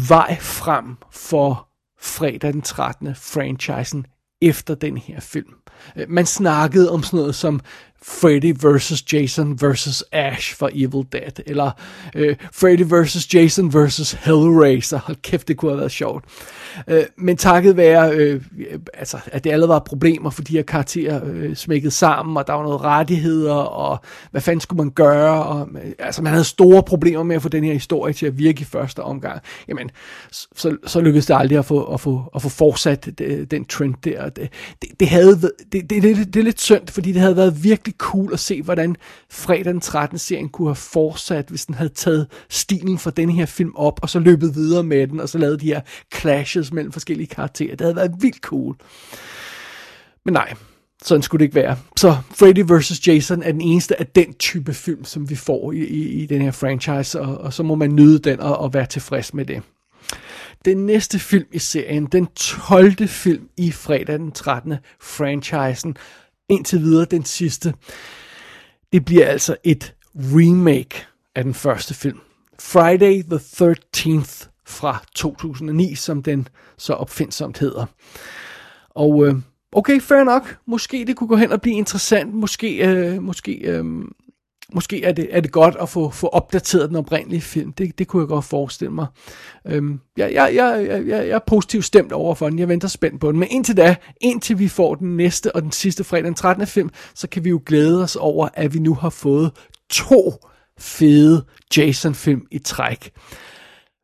vej 0.08 0.36
frem 0.40 0.96
for 1.10 1.68
fredag 2.00 2.52
den 2.52 2.62
13. 2.62 3.14
franchisen 3.14 4.06
efter 4.42 4.74
den 4.74 4.98
her 4.98 5.20
film. 5.20 5.54
Øh, 5.96 6.10
man 6.10 6.26
snakkede 6.26 6.90
om 6.90 7.02
sådan 7.02 7.18
noget 7.18 7.34
som 7.34 7.60
Freddy 8.06 8.54
vs. 8.66 9.12
Jason 9.12 9.58
vs. 9.62 10.04
Ash 10.12 10.56
for 10.56 10.70
Evil 10.72 11.06
Dead, 11.12 11.32
eller 11.46 11.70
øh, 12.14 12.36
Freddy 12.52 12.84
vs. 12.88 13.34
Jason 13.34 13.74
vs. 13.74 14.12
Hellraiser. 14.12 14.98
Hold 14.98 15.16
kæft, 15.22 15.48
det 15.48 15.56
kunne 15.56 15.70
have 15.70 15.78
været 15.78 15.92
sjovt. 15.92 16.24
Øh, 16.88 17.02
men 17.16 17.36
takket 17.36 17.76
være, 17.76 18.12
øh, 18.14 18.42
altså, 18.94 19.18
at 19.26 19.44
det 19.44 19.50
allerede 19.50 19.68
var 19.68 19.78
problemer, 19.78 20.30
for 20.30 20.42
de 20.42 20.52
her 20.52 20.62
karakterer 20.62 21.20
øh, 21.24 21.56
smækket 21.56 21.92
sammen, 21.92 22.36
og 22.36 22.46
der 22.46 22.52
var 22.52 22.62
noget 22.62 22.80
rettigheder, 22.80 23.54
og 23.54 23.98
hvad 24.30 24.40
fanden 24.40 24.60
skulle 24.60 24.84
man 24.84 24.90
gøre, 24.90 25.44
og 25.44 25.68
øh, 25.84 25.92
altså, 25.98 26.22
man 26.22 26.32
havde 26.32 26.44
store 26.44 26.82
problemer 26.82 27.22
med 27.22 27.36
at 27.36 27.42
få 27.42 27.48
den 27.48 27.64
her 27.64 27.72
historie 27.72 28.12
til 28.12 28.26
at 28.26 28.38
virke 28.38 28.60
i 28.60 28.64
første 28.64 29.02
omgang. 29.02 29.40
Jamen, 29.68 29.90
så, 30.32 30.76
så 30.86 31.00
lykkedes 31.00 31.26
det 31.26 31.36
aldrig 31.38 31.58
at 31.58 31.64
få, 31.64 31.84
at 31.84 32.00
få, 32.00 32.22
at 32.34 32.42
få 32.42 32.48
fortsat 32.48 33.04
det, 33.18 33.50
den 33.50 33.64
trend 33.64 33.94
der. 34.04 34.28
Det, 34.28 34.48
det, 34.82 34.90
det, 35.00 35.08
havde, 35.08 35.40
det, 35.40 35.50
det, 35.72 35.90
det, 35.90 36.02
det, 36.02 36.34
det 36.34 36.40
er 36.40 36.44
lidt 36.44 36.60
synd, 36.60 36.88
fordi 36.88 37.12
det 37.12 37.20
havde 37.20 37.36
været 37.36 37.64
virkelig 37.64 37.93
cool 37.98 38.32
at 38.32 38.40
se, 38.40 38.62
hvordan 38.62 38.96
fredag 39.30 39.64
den 39.64 39.80
13. 39.80 40.18
serien 40.18 40.48
kunne 40.48 40.68
have 40.68 40.76
fortsat, 40.76 41.48
hvis 41.48 41.66
den 41.66 41.74
havde 41.74 41.90
taget 41.94 42.26
stilen 42.48 42.98
fra 42.98 43.10
den 43.10 43.30
her 43.30 43.46
film 43.46 43.72
op, 43.76 44.00
og 44.02 44.10
så 44.10 44.18
løbet 44.18 44.54
videre 44.54 44.82
med 44.82 45.06
den, 45.06 45.20
og 45.20 45.28
så 45.28 45.38
lavet 45.38 45.60
de 45.60 45.66
her 45.66 45.80
clashes 46.14 46.72
mellem 46.72 46.92
forskellige 46.92 47.26
karakterer. 47.26 47.70
Det 47.70 47.80
havde 47.80 47.96
været 47.96 48.12
vildt 48.20 48.40
cool. 48.40 48.76
Men 50.24 50.32
nej, 50.32 50.54
sådan 51.02 51.22
skulle 51.22 51.38
det 51.38 51.44
ikke 51.44 51.54
være. 51.54 51.76
Så 51.96 52.16
Freddy 52.30 52.64
vs. 52.72 53.08
Jason 53.08 53.42
er 53.42 53.52
den 53.52 53.60
eneste 53.60 54.00
af 54.00 54.06
den 54.06 54.34
type 54.34 54.74
film, 54.74 55.04
som 55.04 55.30
vi 55.30 55.34
får 55.34 55.72
i, 55.72 55.78
i, 55.78 56.22
i 56.22 56.26
den 56.26 56.42
her 56.42 56.50
franchise, 56.50 57.20
og, 57.20 57.38
og 57.38 57.52
så 57.52 57.62
må 57.62 57.74
man 57.74 57.94
nyde 57.94 58.18
den 58.18 58.40
og, 58.40 58.58
og 58.58 58.74
være 58.74 58.86
tilfreds 58.86 59.34
med 59.34 59.44
det. 59.44 59.62
Den 60.64 60.86
næste 60.86 61.18
film 61.18 61.46
i 61.52 61.58
serien, 61.58 62.06
den 62.06 62.26
12. 62.36 63.08
film 63.08 63.48
i 63.56 63.72
fredag 63.72 64.18
den 64.18 64.32
13. 64.32 64.74
franchisen, 65.00 65.96
indtil 66.48 66.80
videre 66.80 67.04
den 67.04 67.24
sidste, 67.24 67.74
det 68.92 69.04
bliver 69.04 69.26
altså 69.26 69.56
et 69.64 69.94
remake 70.16 71.06
af 71.34 71.44
den 71.44 71.54
første 71.54 71.94
film. 71.94 72.18
Friday 72.60 73.22
the 73.22 73.36
13th 73.36 74.48
fra 74.66 75.04
2009, 75.14 75.94
som 75.94 76.22
den 76.22 76.48
så 76.78 76.92
opfindsomt 76.92 77.58
hedder. 77.58 77.86
Og 78.90 79.26
øh, 79.26 79.34
okay, 79.72 80.00
fair 80.00 80.24
nok. 80.24 80.56
Måske 80.66 81.04
det 81.06 81.16
kunne 81.16 81.28
gå 81.28 81.36
hen 81.36 81.52
og 81.52 81.60
blive 81.60 81.76
interessant. 81.76 82.34
Måske, 82.34 82.88
øh, 82.88 83.22
måske, 83.22 83.52
øh, 83.52 83.84
måske 84.74 85.04
er, 85.04 85.12
det, 85.12 85.28
er 85.30 85.40
det 85.40 85.52
godt 85.52 85.76
at 85.80 85.88
få, 85.88 86.10
få 86.10 86.26
opdateret 86.26 86.88
den 86.88 86.96
oprindelige 86.96 87.40
film. 87.40 87.72
Det, 87.72 87.98
det 87.98 88.08
kunne 88.08 88.20
jeg 88.20 88.28
godt 88.28 88.44
forestille 88.44 88.92
mig. 88.92 89.06
Øhm, 89.66 90.00
jeg, 90.16 90.32
jeg, 90.32 90.54
jeg, 90.54 90.86
jeg, 90.88 91.06
jeg 91.06 91.28
er 91.28 91.38
positivt 91.46 91.84
stemt 91.84 92.12
over 92.12 92.34
for 92.34 92.50
den. 92.50 92.58
Jeg 92.58 92.68
venter 92.68 92.88
spændt 92.88 93.20
på 93.20 93.32
den. 93.32 93.40
Men 93.40 93.48
indtil 93.50 93.76
da, 93.76 93.96
indtil 94.20 94.58
vi 94.58 94.68
får 94.68 94.94
den 94.94 95.16
næste 95.16 95.56
og 95.56 95.62
den 95.62 95.72
sidste 95.72 96.04
fredag 96.04 96.24
den 96.24 96.34
13. 96.34 96.66
film, 96.66 96.90
så 97.14 97.28
kan 97.28 97.44
vi 97.44 97.48
jo 97.48 97.62
glæde 97.66 98.02
os 98.02 98.16
over, 98.16 98.48
at 98.54 98.74
vi 98.74 98.78
nu 98.78 98.94
har 98.94 99.10
fået 99.10 99.52
to 99.90 100.32
fede 100.78 101.44
Jason-film 101.76 102.46
i 102.50 102.58
træk. 102.58 103.10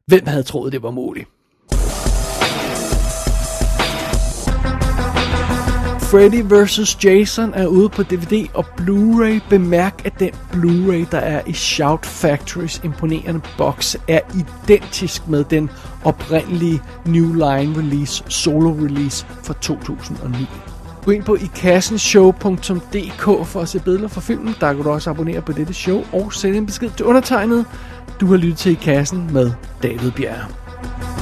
Hvem 0.07 0.27
havde 0.27 0.43
troet, 0.43 0.73
det 0.73 0.83
var 0.83 0.91
muligt? 0.91 1.29
Freddy 6.11 6.43
vs. 6.43 7.05
Jason 7.05 7.55
er 7.55 7.67
ude 7.67 7.89
på 7.89 8.03
DVD 8.03 8.47
og 8.55 8.67
Blu-ray. 8.81 9.49
Bemærk, 9.49 10.03
at 10.05 10.13
den 10.19 10.31
Blu-ray, 10.53 11.07
der 11.11 11.19
er 11.19 11.43
i 11.47 11.53
Shout 11.53 12.07
Factories 12.07 12.81
imponerende 12.85 13.41
boks, 13.59 13.97
er 14.09 14.21
identisk 14.35 15.29
med 15.29 15.45
den 15.45 15.71
oprindelige 16.05 16.83
New 17.07 17.33
Line 17.33 17.79
Release, 17.79 18.25
solo 18.29 18.71
release 18.71 19.27
fra 19.43 19.55
2009. 19.61 20.47
Gå 21.05 21.11
ind 21.11 21.25
på 21.25 21.35
ikassenshow.dk 21.35 23.47
for 23.47 23.61
at 23.61 23.69
se 23.69 23.81
billeder 23.81 24.09
fra 24.09 24.21
filmen. 24.21 24.55
Der 24.61 24.73
kan 24.73 24.83
du 24.83 24.91
også 24.91 25.11
abonnere 25.11 25.41
på 25.41 25.53
dette 25.53 25.75
show 25.75 26.05
og 26.13 26.33
sende 26.33 26.59
en 26.59 26.67
besked 26.67 26.91
til 26.97 27.07
undertegnet. 27.07 27.67
Du 28.21 28.27
har 28.27 28.37
lyttet 28.37 28.59
til 28.59 28.73
I 28.73 28.75
Kassen 28.75 29.31
med 29.33 29.53
David 29.83 30.11
Bjerg. 30.11 31.20